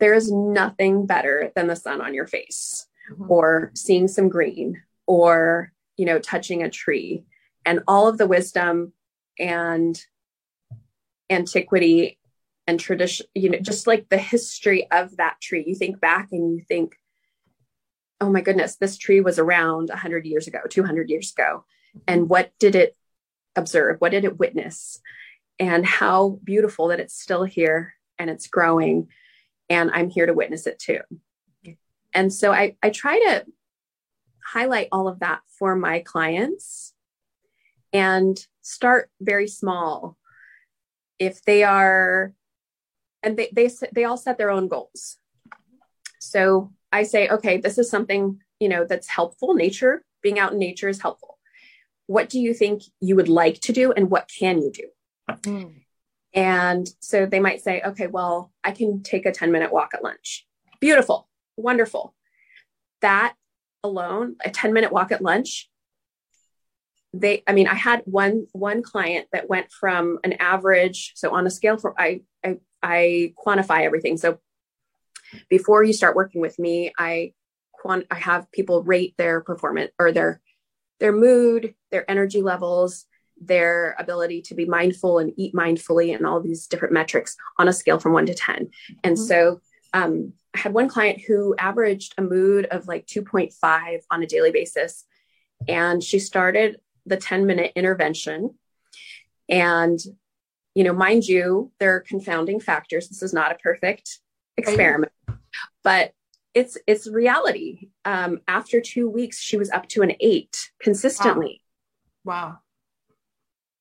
[0.00, 3.30] there is nothing better than the sun on your face, mm-hmm.
[3.30, 7.24] or seeing some green, or you know, touching a tree
[7.64, 8.92] and all of the wisdom
[9.38, 10.04] and
[11.30, 12.18] antiquity
[12.70, 15.64] and tradition, you know, just like the history of that tree.
[15.66, 16.94] You think back and you think,
[18.20, 21.64] oh my goodness, this tree was around 100 years ago, 200 years ago.
[22.06, 22.96] And what did it
[23.56, 23.96] observe?
[23.98, 25.00] What did it witness?
[25.58, 29.08] And how beautiful that it's still here and it's growing.
[29.68, 31.00] And I'm here to witness it too.
[32.14, 33.46] And so I, I try to
[34.44, 36.94] highlight all of that for my clients
[37.92, 40.16] and start very small.
[41.18, 42.32] If they are,
[43.22, 45.16] and they, they, they all set their own goals.
[46.18, 49.54] So I say, okay, this is something, you know, that's helpful.
[49.54, 51.38] Nature, being out in nature is helpful.
[52.06, 54.88] What do you think you would like to do and what can you do?
[55.42, 55.74] Mm.
[56.34, 60.04] And so they might say, okay, well, I can take a 10 minute walk at
[60.04, 60.46] lunch.
[60.80, 62.14] Beautiful, wonderful.
[63.00, 63.34] That
[63.82, 65.69] alone, a 10 minute walk at lunch
[67.12, 71.46] they i mean i had one one client that went from an average so on
[71.46, 74.16] a scale for i i, I quantify everything.
[74.16, 74.38] So
[75.48, 77.32] before you start working with me i
[77.72, 80.40] quant i have people rate their performance or their
[80.98, 83.06] their mood their energy levels
[83.40, 87.72] their ability to be mindful and eat mindfully and all these different metrics on a
[87.72, 88.68] scale from 1 to 10
[89.04, 89.24] and mm-hmm.
[89.24, 89.60] so
[89.94, 94.50] um, i had one client who averaged a mood of like 2.5 on a daily
[94.50, 95.04] basis.
[95.68, 98.58] And she started the 10 minute intervention.
[99.48, 99.98] And,
[100.74, 103.08] you know, mind you, there are confounding factors.
[103.08, 104.20] This is not a perfect
[104.56, 105.12] experiment,
[105.82, 106.12] but
[106.54, 107.88] it's it's reality.
[108.04, 111.62] Um, after two weeks, she was up to an eight consistently.
[112.24, 112.34] Wow.
[112.34, 112.58] wow.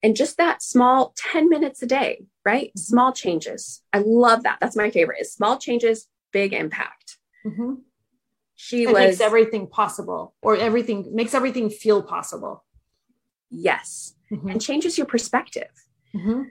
[0.01, 2.67] And just that small 10 minutes a day, right?
[2.69, 2.79] Mm-hmm.
[2.79, 3.81] Small changes.
[3.91, 4.59] I love that.
[4.61, 7.17] That's my favorite is small changes, big impact.
[7.45, 7.75] Mm-hmm.
[8.55, 12.65] She it was, makes everything possible or everything makes everything feel possible.
[13.49, 14.15] Yes.
[14.31, 14.49] Mm-hmm.
[14.49, 15.71] And changes your perspective.
[16.15, 16.43] Mm-hmm.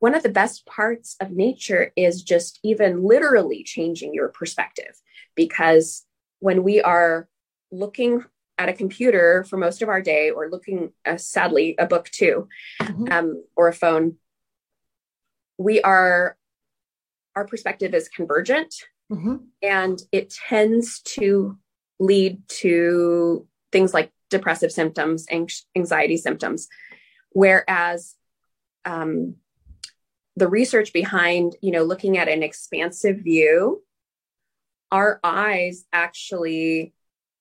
[0.00, 5.00] One of the best parts of nature is just even literally changing your perspective
[5.34, 6.04] because
[6.38, 7.28] when we are
[7.72, 8.24] looking
[8.58, 12.48] at a computer for most of our day or looking uh, sadly a book too
[12.80, 13.06] mm-hmm.
[13.10, 14.16] um, or a phone
[15.58, 16.36] we are
[17.36, 18.74] our perspective is convergent
[19.12, 19.36] mm-hmm.
[19.62, 21.56] and it tends to
[22.00, 25.26] lead to things like depressive symptoms
[25.76, 26.68] anxiety symptoms
[27.30, 28.14] whereas
[28.84, 29.36] um,
[30.36, 33.82] the research behind you know looking at an expansive view
[34.90, 36.94] our eyes actually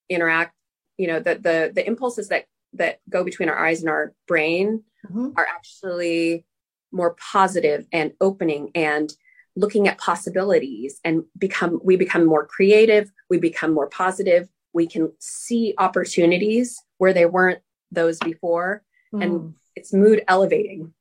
[0.10, 0.54] interact
[0.98, 4.84] you know the the the impulses that that go between our eyes and our brain
[5.06, 5.30] mm-hmm.
[5.36, 6.46] are actually
[6.92, 9.14] more positive and opening and
[9.56, 15.12] looking at possibilities and become we become more creative we become more positive we can
[15.20, 19.24] see opportunities where there weren't those before mm.
[19.24, 20.94] and it's mood elevating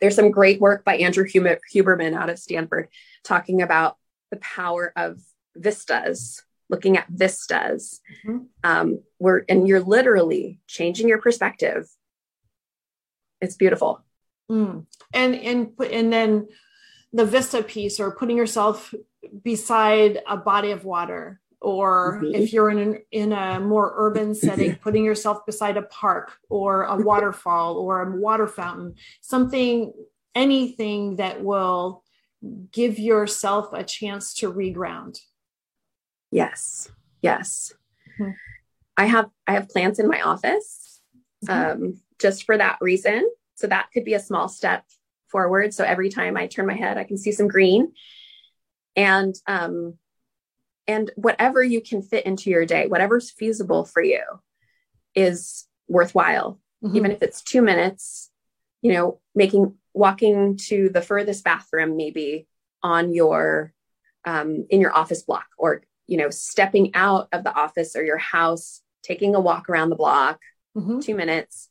[0.00, 2.88] there's some great work by andrew huberman out of stanford
[3.24, 3.96] talking about
[4.30, 5.20] the power of
[5.54, 8.38] vistas looking at vistas mm-hmm.
[8.64, 11.86] um, where and you're literally changing your perspective
[13.40, 14.02] it's beautiful
[14.50, 14.84] mm.
[15.12, 16.48] and and and then
[17.12, 18.94] the vista piece or putting yourself
[19.44, 22.34] beside a body of water or mm-hmm.
[22.34, 26.84] if you're in an, in a more urban setting putting yourself beside a park or
[26.84, 29.92] a waterfall or a water fountain something
[30.34, 32.02] anything that will
[32.72, 35.18] give yourself a chance to reground
[36.32, 36.90] Yes.
[37.20, 37.72] Yes.
[38.18, 38.32] Mm-hmm.
[38.96, 41.00] I have I have plants in my office
[41.44, 41.82] mm-hmm.
[41.84, 43.30] um, just for that reason.
[43.54, 44.84] So that could be a small step
[45.28, 45.72] forward.
[45.72, 47.92] So every time I turn my head, I can see some green.
[48.96, 49.98] And um,
[50.86, 54.22] and whatever you can fit into your day, whatever's feasible for you,
[55.14, 56.60] is worthwhile.
[56.84, 56.96] Mm-hmm.
[56.96, 58.30] Even if it's two minutes,
[58.80, 62.46] you know, making walking to the furthest bathroom maybe
[62.82, 63.72] on your
[64.24, 68.18] um, in your office block or you know, stepping out of the office or your
[68.18, 70.40] house, taking a walk around the block,
[70.76, 71.00] mm-hmm.
[71.00, 71.68] two minutes,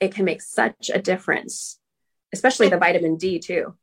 [0.00, 1.78] it can make such a difference,
[2.32, 3.74] especially the vitamin D too.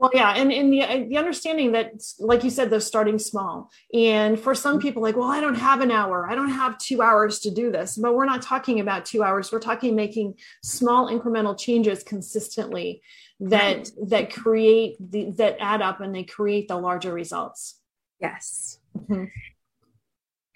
[0.00, 4.40] Well, yeah, and in the the understanding that, like you said, they're starting small, and
[4.40, 4.82] for some mm-hmm.
[4.82, 7.70] people, like, well, I don't have an hour, I don't have two hours to do
[7.70, 7.96] this.
[7.96, 9.52] But we're not talking about two hours.
[9.52, 13.02] We're talking making small incremental changes consistently
[13.40, 13.90] that right.
[14.08, 17.78] that create the that add up and they create the larger results.
[18.20, 19.24] Yes, Mm-hmm.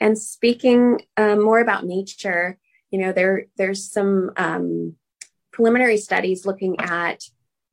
[0.00, 2.58] And speaking um, more about nature,
[2.90, 4.96] you know, there there's some um,
[5.52, 7.24] preliminary studies looking at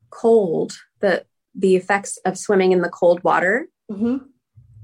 [0.10, 4.17] cold, the the effects of swimming in the cold water mm-hmm.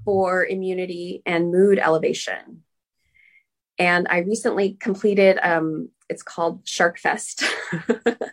[0.05, 2.63] for immunity and mood elevation.
[3.79, 7.43] And I recently completed, um, it's called Shark Fest.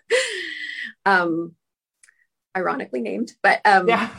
[1.07, 1.55] um,
[2.57, 4.11] ironically named, but um, yeah,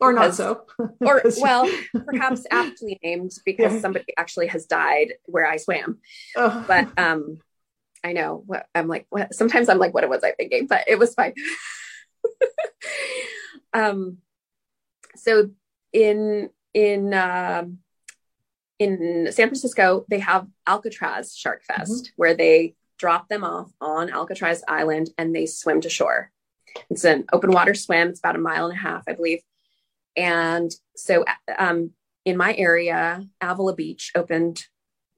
[0.00, 0.66] or not so,
[1.00, 1.68] or well,
[2.06, 3.80] perhaps aptly named because yeah.
[3.80, 5.98] somebody actually has died where I swam.
[6.36, 6.64] Oh.
[6.66, 7.38] But um,
[8.04, 9.06] I know what I'm like.
[9.10, 10.66] What, sometimes I'm like, what it was I thinking?
[10.66, 11.34] But it was fine.
[13.72, 14.18] Um,
[15.16, 15.50] so
[15.92, 17.64] in in uh,
[18.78, 22.12] in San Francisco, they have Alcatraz Shark Fest, mm-hmm.
[22.16, 26.30] where they drop them off on Alcatraz Island and they swim to shore.
[26.90, 28.08] It's an open water swim.
[28.08, 29.40] It's about a mile and a half, I believe.
[30.16, 31.24] And so
[31.58, 31.90] um,
[32.24, 34.64] in my area, Avila Beach opened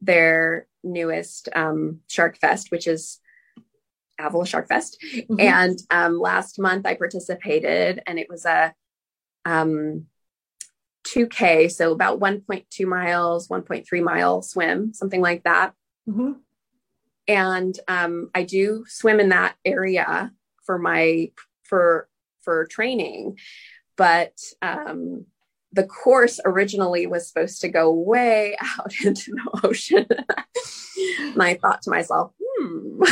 [0.01, 3.21] their newest um, Shark Fest, which is
[4.19, 5.03] Avila Shark Fest.
[5.15, 5.41] Mm-hmm.
[5.41, 8.75] And um, last month I participated, and it was a
[9.45, 10.07] um,
[11.09, 15.75] 2K, so about 1.2 miles, 1.3 mile swim, something like that.
[16.09, 16.33] Mm-hmm.
[17.27, 20.33] And um, I do swim in that area
[20.65, 21.31] for my
[21.63, 22.09] for
[22.43, 23.39] for training
[23.97, 25.27] but um,
[25.73, 30.07] the course originally was supposed to go way out into the ocean
[31.19, 33.03] and i thought to myself hmm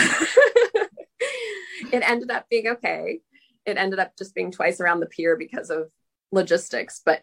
[1.93, 3.21] it ended up being okay
[3.65, 5.91] it ended up just being twice around the pier because of
[6.33, 7.23] logistics but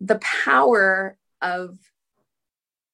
[0.00, 1.76] the power of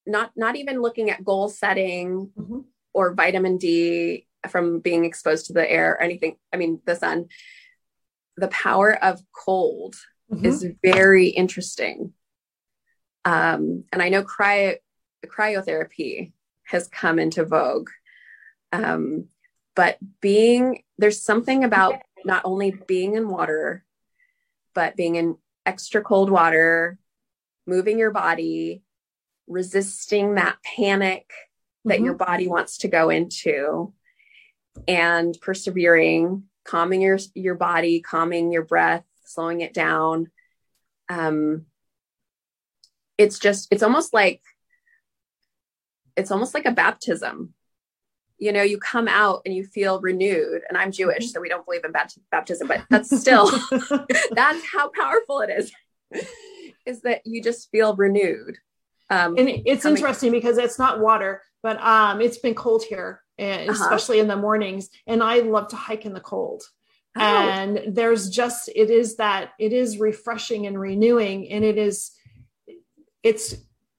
[0.07, 2.61] not not even looking at goal setting mm-hmm.
[2.93, 7.27] or vitamin d from being exposed to the air or anything i mean the sun
[8.37, 9.95] the power of cold
[10.33, 10.45] mm-hmm.
[10.45, 12.13] is very interesting
[13.25, 14.77] um, and i know cryo,
[15.27, 16.33] cryotherapy
[16.65, 17.91] has come into vogue
[18.73, 19.29] um,
[19.75, 23.85] but being there's something about not only being in water
[24.75, 26.99] but being in extra cold water
[27.67, 28.83] moving your body
[29.47, 31.31] resisting that panic
[31.85, 32.05] that mm-hmm.
[32.05, 33.93] your body wants to go into
[34.89, 40.31] and persevering, calming your your body, calming your breath, slowing it down.
[41.09, 41.67] Um,
[43.19, 44.41] it's just it's almost like
[46.17, 47.55] it's almost like a baptism
[48.43, 51.27] you know you come out and you feel renewed and i'm jewish mm-hmm.
[51.27, 53.49] so we don't believe in baptism but that's still
[54.33, 55.73] that's how powerful it is
[56.85, 58.59] is that you just feel renewed
[59.11, 63.23] um, and it's coming- interesting because it's not water but um, it's been cold here
[63.39, 63.71] uh-huh.
[63.71, 66.65] especially in the mornings and i love to hike in the cold
[67.17, 67.21] oh.
[67.21, 72.11] and there's just it is that it is refreshing and renewing and it is
[73.23, 73.55] it's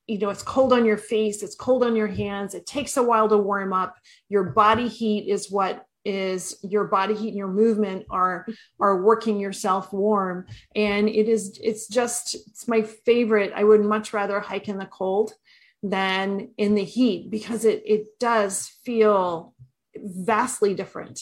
[0.08, 3.04] you know it's cold on your face it's cold on your hands it takes a
[3.04, 3.97] while to warm up.
[4.30, 8.45] Your body heat is what is your body heat and your movement are
[8.80, 10.45] are working yourself warm.
[10.76, 13.54] And it is it's just it's my favorite.
[13.56, 15.34] I would much rather hike in the cold
[15.82, 19.54] than in the heat because it it does feel
[19.95, 21.22] vastly different.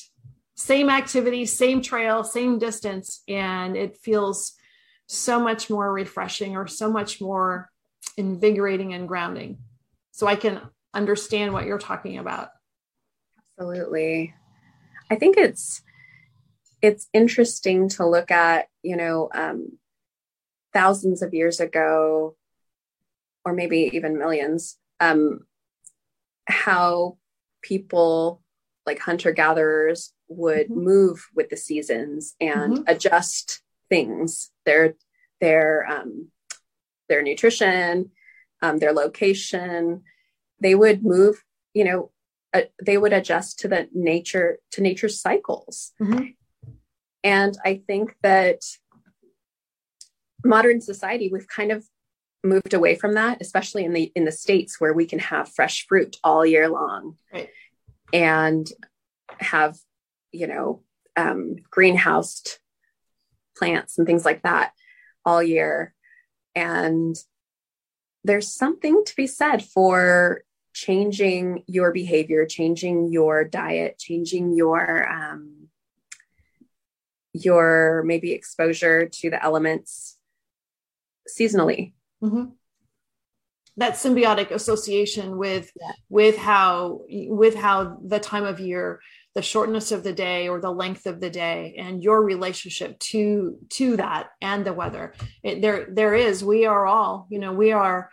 [0.56, 4.54] Same activity same trail same distance and it feels
[5.08, 7.71] so much more refreshing or so much more
[8.18, 9.58] invigorating and grounding.
[10.12, 10.62] So I can
[10.94, 12.50] understand what you're talking about.
[13.60, 14.34] Absolutely.
[15.10, 15.82] I think it's
[16.82, 19.78] it's interesting to look at, you know, um,
[20.74, 22.36] thousands of years ago,
[23.46, 25.42] or maybe even millions, um,
[26.48, 27.18] how
[27.62, 28.42] people
[28.86, 30.84] like hunter gatherers would mm-hmm.
[30.84, 32.84] move with the seasons and mm-hmm.
[32.88, 34.96] adjust things their
[35.40, 36.30] their um,
[37.12, 38.10] their nutrition,
[38.62, 40.04] um, their location.
[40.62, 41.44] They would move,
[41.74, 42.12] you know,
[42.54, 45.92] uh, they would adjust to the nature to nature's cycles.
[46.02, 46.28] Mm-hmm.
[47.24, 48.62] And I think that
[50.44, 51.86] modern society, we've kind of
[52.44, 55.86] moved away from that, especially in the in the states where we can have fresh
[55.88, 57.50] fruit all year long, right.
[58.12, 58.68] and
[59.40, 59.78] have
[60.32, 60.82] you know
[61.16, 62.58] um, greenhoused
[63.58, 64.72] plants and things like that
[65.26, 65.94] all year.
[66.56, 67.16] And
[68.24, 70.44] there's something to be said for
[70.74, 75.68] changing your behavior, changing your diet, changing your um,
[77.34, 80.18] your maybe exposure to the elements
[81.30, 81.94] seasonally.
[82.24, 82.52] Mm-hmm.
[83.78, 85.92] That symbiotic association with yeah.
[86.10, 89.00] with how with how the time of year
[89.34, 93.58] the shortness of the day or the length of the day and your relationship to
[93.70, 95.14] to that and the weather.
[95.44, 98.10] It, there there is we are all you know we are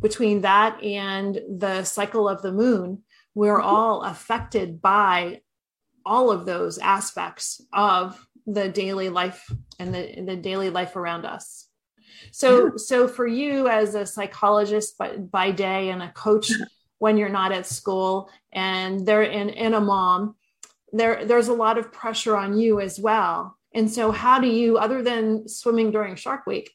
[0.00, 3.02] between that and the cycle of the moon
[3.36, 3.68] we're mm-hmm.
[3.68, 5.42] all affected by
[6.04, 9.48] all of those aspects of the daily life
[9.78, 11.68] and the, the daily life around us.
[12.32, 16.50] So so for you as a psychologist by, by day and a coach
[16.98, 20.34] when you're not at school and they're in, and a mom
[20.92, 23.56] there there's a lot of pressure on you as well.
[23.74, 26.70] And so how do you other than swimming during shark week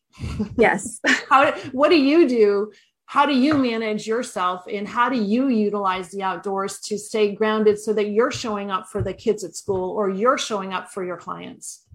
[0.58, 1.00] yes.
[1.30, 2.72] how what do you do?
[3.06, 7.78] How do you manage yourself and how do you utilize the outdoors to stay grounded
[7.78, 11.04] so that you're showing up for the kids at school or you're showing up for
[11.04, 11.86] your clients?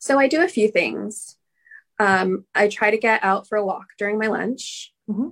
[0.00, 1.36] So i do a few things.
[1.98, 4.92] Um, i try to get out for a walk during my lunch.
[5.08, 5.28] Mm-hmm.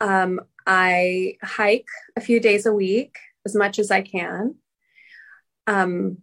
[0.00, 3.18] um, i hike a few days a week
[3.48, 4.56] as much as I can.
[5.66, 6.18] Um,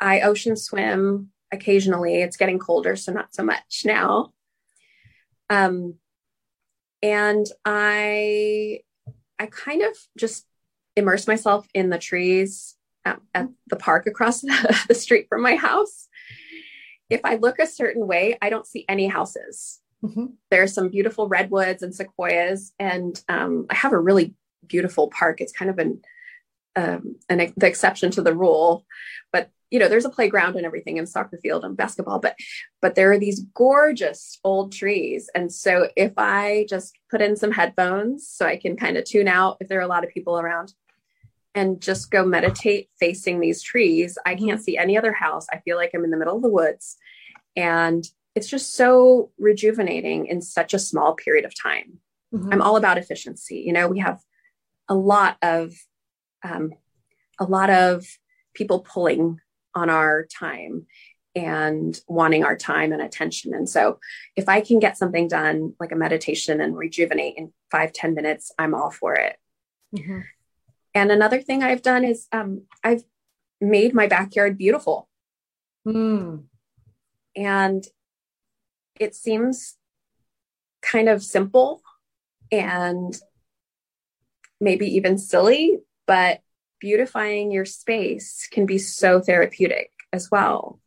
[0.00, 2.22] I ocean swim occasionally.
[2.22, 4.32] It's getting colder, so not so much now.
[5.48, 5.94] Um,
[7.02, 8.80] and I,
[9.38, 10.44] I kind of just
[10.96, 15.54] immerse myself in the trees at, at the park across the, the street from my
[15.54, 16.08] house.
[17.08, 19.80] If I look a certain way, I don't see any houses.
[20.02, 20.26] Mm-hmm.
[20.50, 24.34] There are some beautiful redwoods and sequoias, and um, I have a really
[24.66, 25.40] beautiful park.
[25.40, 26.00] It's kind of an
[26.76, 28.84] um, an the exception to the rule.
[29.32, 32.18] But you know, there's a playground and everything, and soccer field and basketball.
[32.18, 32.36] But
[32.80, 37.52] but there are these gorgeous old trees, and so if I just put in some
[37.52, 40.38] headphones, so I can kind of tune out if there are a lot of people
[40.38, 40.74] around,
[41.54, 45.46] and just go meditate facing these trees, I can't see any other house.
[45.52, 46.96] I feel like I'm in the middle of the woods,
[47.56, 48.04] and
[48.34, 51.98] it's just so rejuvenating in such a small period of time.
[52.32, 52.52] Mm-hmm.
[52.52, 53.62] I'm all about efficiency.
[53.66, 54.20] You know, we have
[54.88, 55.74] a lot of
[56.42, 56.72] um,
[57.38, 58.06] a lot of
[58.54, 59.40] people pulling
[59.74, 60.86] on our time
[61.36, 63.54] and wanting our time and attention.
[63.54, 64.00] And so
[64.34, 68.52] if I can get something done like a meditation and rejuvenate in five ten minutes,
[68.58, 69.36] I'm all for it.
[69.96, 70.20] Mm-hmm.
[70.94, 73.04] And another thing I've done is um, I've
[73.60, 75.08] made my backyard beautiful.
[75.86, 76.44] Mm.
[77.36, 77.84] And
[78.98, 79.76] it seems
[80.82, 81.80] kind of simple
[82.50, 83.16] and
[84.60, 85.78] maybe even silly,
[86.10, 86.40] but
[86.80, 90.80] beautifying your space can be so therapeutic as well.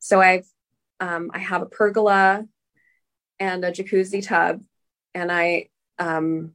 [0.00, 0.46] So I've
[1.00, 2.44] um, I have a pergola
[3.40, 4.60] and a jacuzzi tub,
[5.14, 6.52] and I um,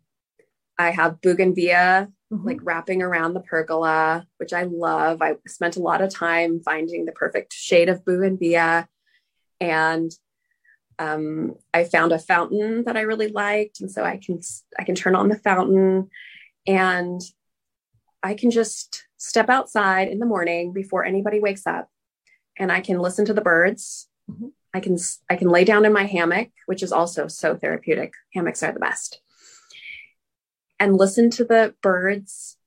[0.77, 2.45] I have bougainvillea mm-hmm.
[2.45, 5.23] like wrapping around the pergola, which I love.
[5.23, 8.87] I spent a lot of time finding the perfect shade of bougainvillea.
[9.59, 10.11] And
[10.99, 13.81] um, I found a fountain that I really liked.
[13.81, 14.41] And so I can,
[14.77, 16.11] I can turn on the fountain
[16.67, 17.19] and
[18.23, 21.89] I can just step outside in the morning before anybody wakes up
[22.57, 24.07] and I can listen to the birds.
[24.31, 24.47] Mm-hmm.
[24.73, 24.97] I can,
[25.29, 28.13] I can lay down in my hammock, which is also so therapeutic.
[28.33, 29.21] Hammocks are the best
[30.79, 32.57] and listen to the birds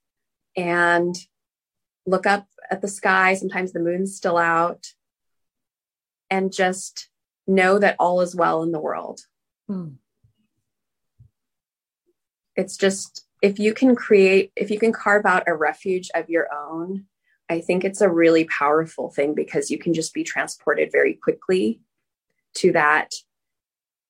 [0.57, 1.15] and
[2.07, 3.35] look up at the sky.
[3.35, 4.87] Sometimes the moon's still out
[6.31, 7.09] and just
[7.47, 9.21] know that all is well in the world.
[9.69, 9.97] Hmm.
[12.55, 16.49] It's just, if you can create, if you can carve out a refuge of your
[16.53, 17.07] own,
[17.49, 21.81] I think it's a really powerful thing because you can just be transported very quickly
[22.55, 23.13] to that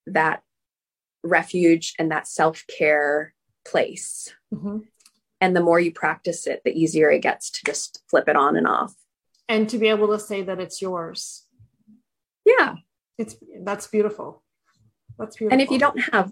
[0.06, 0.42] that
[1.22, 3.34] refuge and that self-care
[3.66, 4.32] place.
[4.54, 4.78] Mm-hmm.
[5.40, 8.56] And the more you practice it, the easier it gets to just flip it on
[8.56, 8.94] and off.
[9.48, 11.44] And to be able to say that it's yours.
[12.44, 12.76] Yeah.
[13.18, 14.42] It's that's beautiful.
[15.18, 15.52] That's beautiful.
[15.52, 16.30] And if you don't have,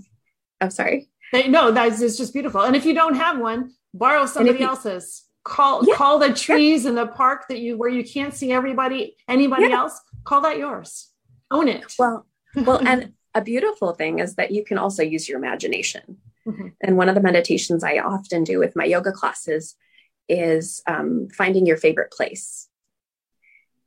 [0.60, 1.08] I'm oh, sorry.
[1.48, 2.62] No, that's it's just beautiful.
[2.62, 5.24] And if you don't have one, borrow somebody you, else's.
[5.42, 6.90] Call yeah, call the trees yeah.
[6.90, 9.78] in the park that you where you can't see everybody, anybody yeah.
[9.78, 10.00] else.
[10.24, 11.10] Call that yours.
[11.50, 11.94] Own it.
[11.98, 12.26] Well,
[12.56, 16.18] well, and a beautiful thing is that you can also use your imagination.
[16.46, 16.68] Mm-hmm.
[16.80, 19.76] And one of the meditations I often do with my yoga classes
[20.28, 22.68] is um, finding your favorite place.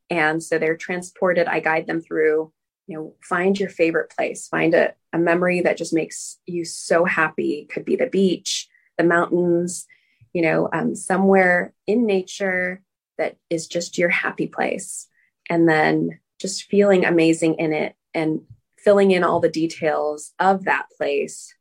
[0.09, 1.47] And so they're transported.
[1.47, 2.51] I guide them through,
[2.87, 7.05] you know, find your favorite place, find a, a memory that just makes you so
[7.05, 7.67] happy.
[7.71, 8.67] Could be the beach,
[8.97, 9.85] the mountains,
[10.33, 12.81] you know, um, somewhere in nature
[13.17, 15.07] that is just your happy place.
[15.49, 18.41] And then just feeling amazing in it and
[18.77, 21.53] filling in all the details of that place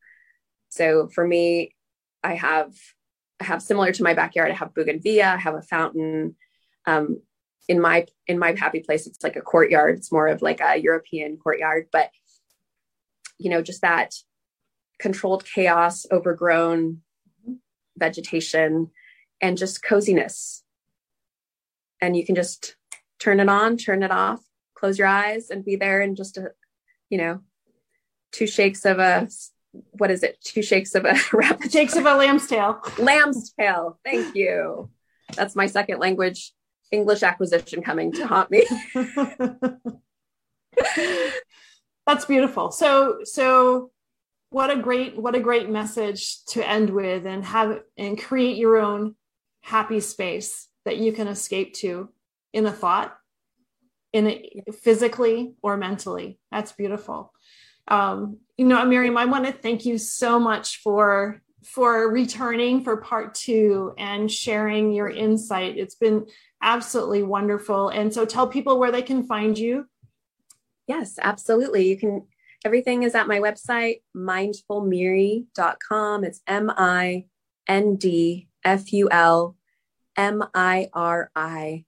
[0.76, 1.74] so for me,
[2.22, 2.74] I have
[3.40, 4.50] I have similar to my backyard.
[4.50, 5.34] I have bougainvillea.
[5.34, 6.36] I have a fountain.
[6.86, 7.22] Um,
[7.68, 9.96] in my in my happy place, it's like a courtyard.
[9.96, 12.10] It's more of like a European courtyard, but
[13.38, 14.14] you know, just that
[14.98, 17.02] controlled chaos, overgrown
[17.98, 18.90] vegetation,
[19.40, 20.62] and just coziness.
[22.00, 22.76] And you can just
[23.18, 24.40] turn it on, turn it off,
[24.74, 26.52] close your eyes, and be there in just a,
[27.10, 27.40] you know,
[28.32, 29.28] two shakes of a
[29.92, 30.38] what is it?
[30.42, 31.70] Two shakes of a rabbit.
[31.70, 32.80] Shakes of a lamb's tail.
[32.98, 33.98] Lamb's tail.
[34.04, 34.88] Thank you.
[35.34, 36.52] That's my second language
[36.90, 38.66] English acquisition coming to haunt me.
[42.06, 42.70] That's beautiful.
[42.70, 43.90] So so
[44.50, 48.76] what a great what a great message to end with and have and create your
[48.76, 49.16] own
[49.62, 52.08] happy space that you can escape to
[52.52, 53.16] in a thought
[54.12, 56.38] in a, physically or mentally.
[56.52, 57.32] That's beautiful
[57.88, 62.96] um, you know, Miriam, I want to thank you so much for for returning for
[62.98, 65.76] part two and sharing your insight.
[65.76, 66.26] It's been
[66.62, 67.88] absolutely wonderful.
[67.88, 69.86] And so tell people where they can find you.
[70.86, 71.88] Yes, absolutely.
[71.88, 72.26] You can
[72.64, 76.24] everything is at my website, mindfulmiri.com.
[76.24, 77.26] It's M I
[77.66, 79.56] N D F U L
[80.16, 81.84] M I R I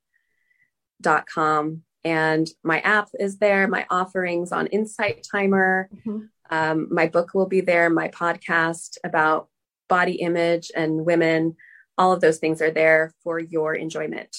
[1.00, 6.20] dot com and my app is there my offerings on insight timer mm-hmm.
[6.50, 9.48] um, my book will be there my podcast about
[9.88, 11.56] body image and women
[11.96, 14.36] all of those things are there for your enjoyment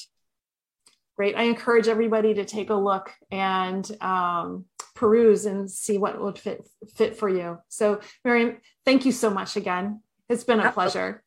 [1.19, 4.63] great i encourage everybody to take a look and um,
[4.95, 6.65] peruse and see what would fit
[6.95, 8.55] fit for you so miriam
[8.85, 11.21] thank you so much again it's been a pleasure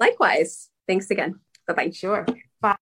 [0.00, 2.26] likewise thanks again bye-bye sure
[2.60, 2.74] Bye.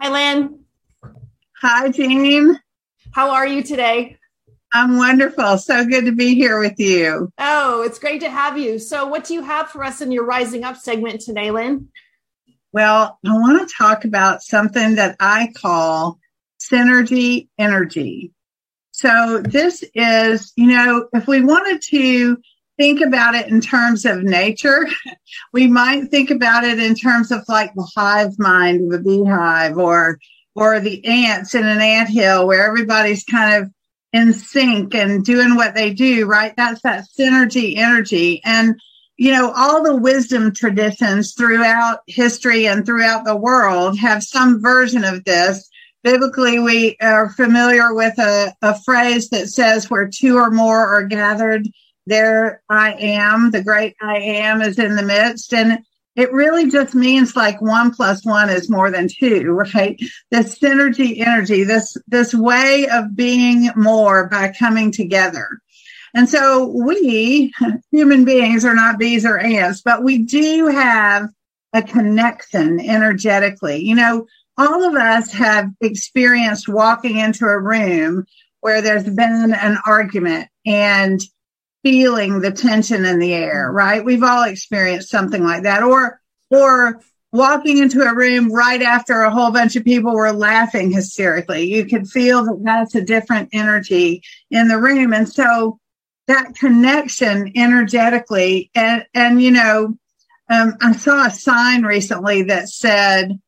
[0.00, 0.60] Hi, Lynn.
[1.60, 2.56] Hi, Jean.
[3.10, 4.17] How are you today?
[4.72, 5.58] I'm wonderful.
[5.58, 7.32] So good to be here with you.
[7.38, 8.78] Oh, it's great to have you.
[8.78, 11.88] So, what do you have for us in your Rising Up segment today, Lynn?
[12.72, 16.18] Well, I want to talk about something that I call
[16.60, 18.32] synergy energy.
[18.92, 22.36] So, this is, you know, if we wanted to
[22.78, 24.86] think about it in terms of nature.
[25.52, 29.76] We might think about it in terms of like the hive mind of a beehive
[29.76, 30.18] or
[30.54, 33.70] or the ants in an ant hill where everybody's kind of
[34.12, 36.54] in sync and doing what they do, right?
[36.56, 38.40] That's that synergy energy.
[38.44, 38.80] And
[39.18, 45.02] you know, all the wisdom traditions throughout history and throughout the world have some version
[45.02, 45.68] of this.
[46.04, 51.04] Biblically, we are familiar with a, a phrase that says where two or more are
[51.04, 51.66] gathered,
[52.06, 55.52] there I am, the great I am is in the midst.
[55.52, 55.80] And
[56.18, 59.98] it really just means like one plus one is more than two, right?
[60.30, 65.60] This synergy energy, this, this way of being more by coming together.
[66.14, 67.52] And so we
[67.92, 71.28] human beings are not bees or ants, but we do have
[71.72, 73.78] a connection energetically.
[73.78, 78.26] You know, all of us have experienced walking into a room
[78.60, 81.20] where there's been an argument and
[81.82, 84.04] feeling the tension in the air, right?
[84.04, 85.82] We've all experienced something like that.
[85.82, 86.20] Or,
[86.50, 87.00] or
[87.32, 91.72] walking into a room right after a whole bunch of people were laughing hysterically.
[91.72, 95.12] You could feel that that's a different energy in the room.
[95.12, 95.78] And so
[96.26, 99.94] that connection energetically and, and, you know,
[100.50, 103.38] um, I saw a sign recently that said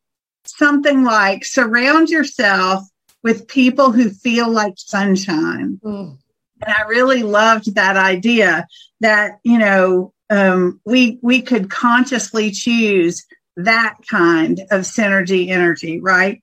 [0.45, 2.85] something like surround yourself
[3.23, 5.81] with people who feel like sunshine.
[5.83, 6.19] Mm.
[6.63, 8.67] And I really loved that idea
[9.01, 16.43] that, you know, um, we, we could consciously choose that kind of synergy energy, right?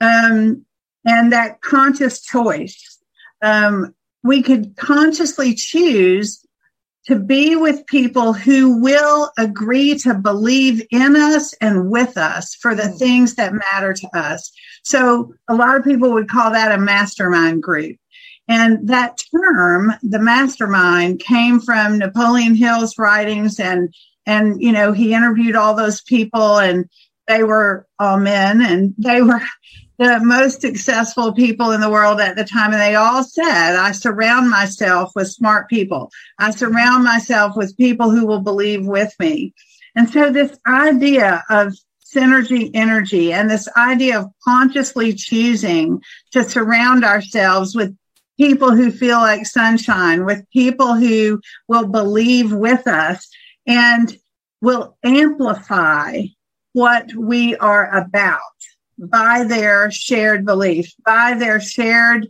[0.00, 0.64] Um,
[1.04, 2.98] and that conscious choice.
[3.42, 6.44] Um, we could consciously choose
[7.06, 12.74] to be with people who will agree to believe in us and with us for
[12.74, 14.52] the things that matter to us.
[14.84, 17.96] So a lot of people would call that a mastermind group.
[18.48, 25.14] And that term, the mastermind, came from Napoleon Hill's writings and and you know he
[25.14, 26.88] interviewed all those people and
[27.26, 29.40] they were all men and they were
[29.98, 32.72] the most successful people in the world at the time.
[32.72, 36.10] And they all said i surround myself with smart people.
[36.38, 39.54] I surround myself with people who will believe with me.
[39.94, 41.74] And so this idea of
[42.04, 47.96] synergy energy and this idea of consciously choosing to surround ourselves with
[48.38, 53.28] people who feel like sunshine with people who will believe with us
[53.66, 54.16] and
[54.60, 56.22] will amplify
[56.72, 58.40] what we are about
[58.98, 62.26] by their shared belief, by their shared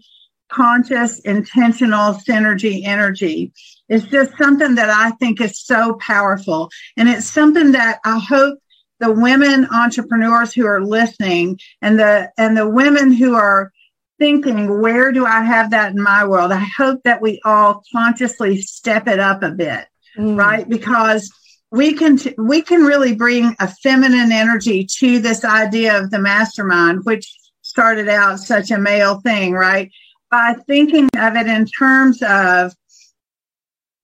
[0.49, 3.53] conscious, intentional synergy energy.
[3.89, 6.71] It's just something that I think is so powerful.
[6.97, 8.59] And it's something that I hope
[9.01, 13.73] the women entrepreneurs who are listening and the, and the women who are
[14.19, 16.53] thinking, where do I have that in my world?
[16.53, 19.87] I hope that we all consciously step it up a bit,
[20.17, 20.37] mm.
[20.37, 20.69] right?
[20.69, 21.31] Because
[21.73, 27.01] we can we can really bring a feminine energy to this idea of the mastermind
[27.05, 29.91] which started out such a male thing right
[30.31, 32.73] by thinking of it in terms of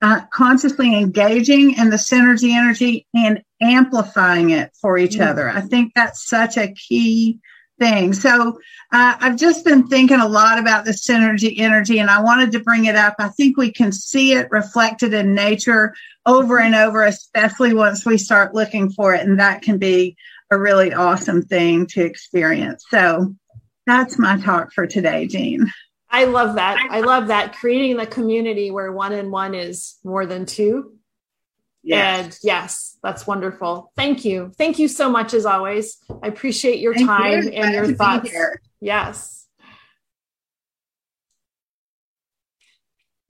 [0.01, 5.29] uh, consciously engaging in the synergy energy and amplifying it for each mm-hmm.
[5.29, 7.39] other i think that's such a key
[7.79, 8.13] thing.
[8.13, 8.59] So
[8.93, 12.61] uh, I've just been thinking a lot about the synergy energy, and I wanted to
[12.61, 13.15] bring it up.
[13.19, 15.95] I think we can see it reflected in nature
[16.27, 20.17] over and over, especially once we start looking for it, and that can be
[20.51, 22.85] a really awesome thing to experience.
[22.89, 23.35] So
[23.87, 25.71] that's my talk for today, Jean.
[26.11, 26.89] I love that.
[26.91, 30.93] I love that creating the community where one and one is more than two
[31.89, 32.25] Yes.
[32.25, 33.93] And yes, that's wonderful.
[33.97, 34.53] Thank you.
[34.59, 35.97] Thank you so much as always.
[36.23, 37.51] I appreciate your Thank time you.
[37.51, 38.31] and your thoughts.
[38.81, 39.47] Yes.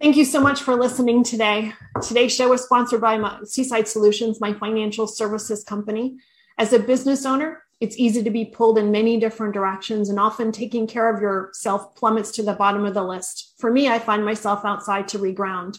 [0.00, 1.72] Thank you so much for listening today.
[2.02, 6.16] Today's show is sponsored by Seaside Solutions, my financial services company.
[6.56, 10.50] As a business owner, it's easy to be pulled in many different directions, and often
[10.50, 13.54] taking care of yourself plummets to the bottom of the list.
[13.58, 15.78] For me, I find myself outside to reground.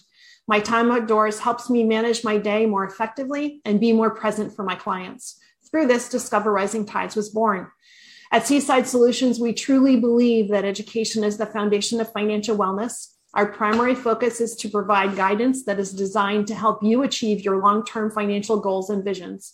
[0.49, 4.63] My time outdoors helps me manage my day more effectively and be more present for
[4.63, 5.39] my clients.
[5.69, 7.67] Through this, Discover Rising Tides was born.
[8.31, 13.13] At Seaside Solutions, we truly believe that education is the foundation of financial wellness.
[13.35, 17.61] Our primary focus is to provide guidance that is designed to help you achieve your
[17.61, 19.53] long term financial goals and visions.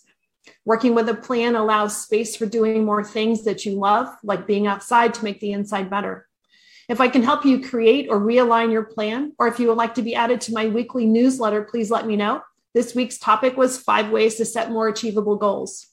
[0.64, 4.66] Working with a plan allows space for doing more things that you love, like being
[4.66, 6.25] outside to make the inside better.
[6.88, 9.94] If I can help you create or realign your plan, or if you would like
[9.96, 12.42] to be added to my weekly newsletter, please let me know.
[12.74, 15.86] This week's topic was five ways to set more achievable goals.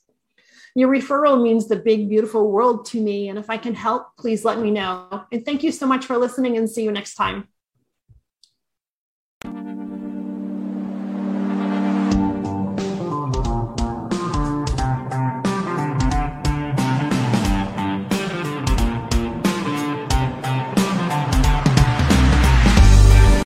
[0.76, 3.30] Your referral means the big, beautiful world to me.
[3.30, 5.26] And if I can help, please let me know.
[5.32, 7.48] And thank you so much for listening and see you next time.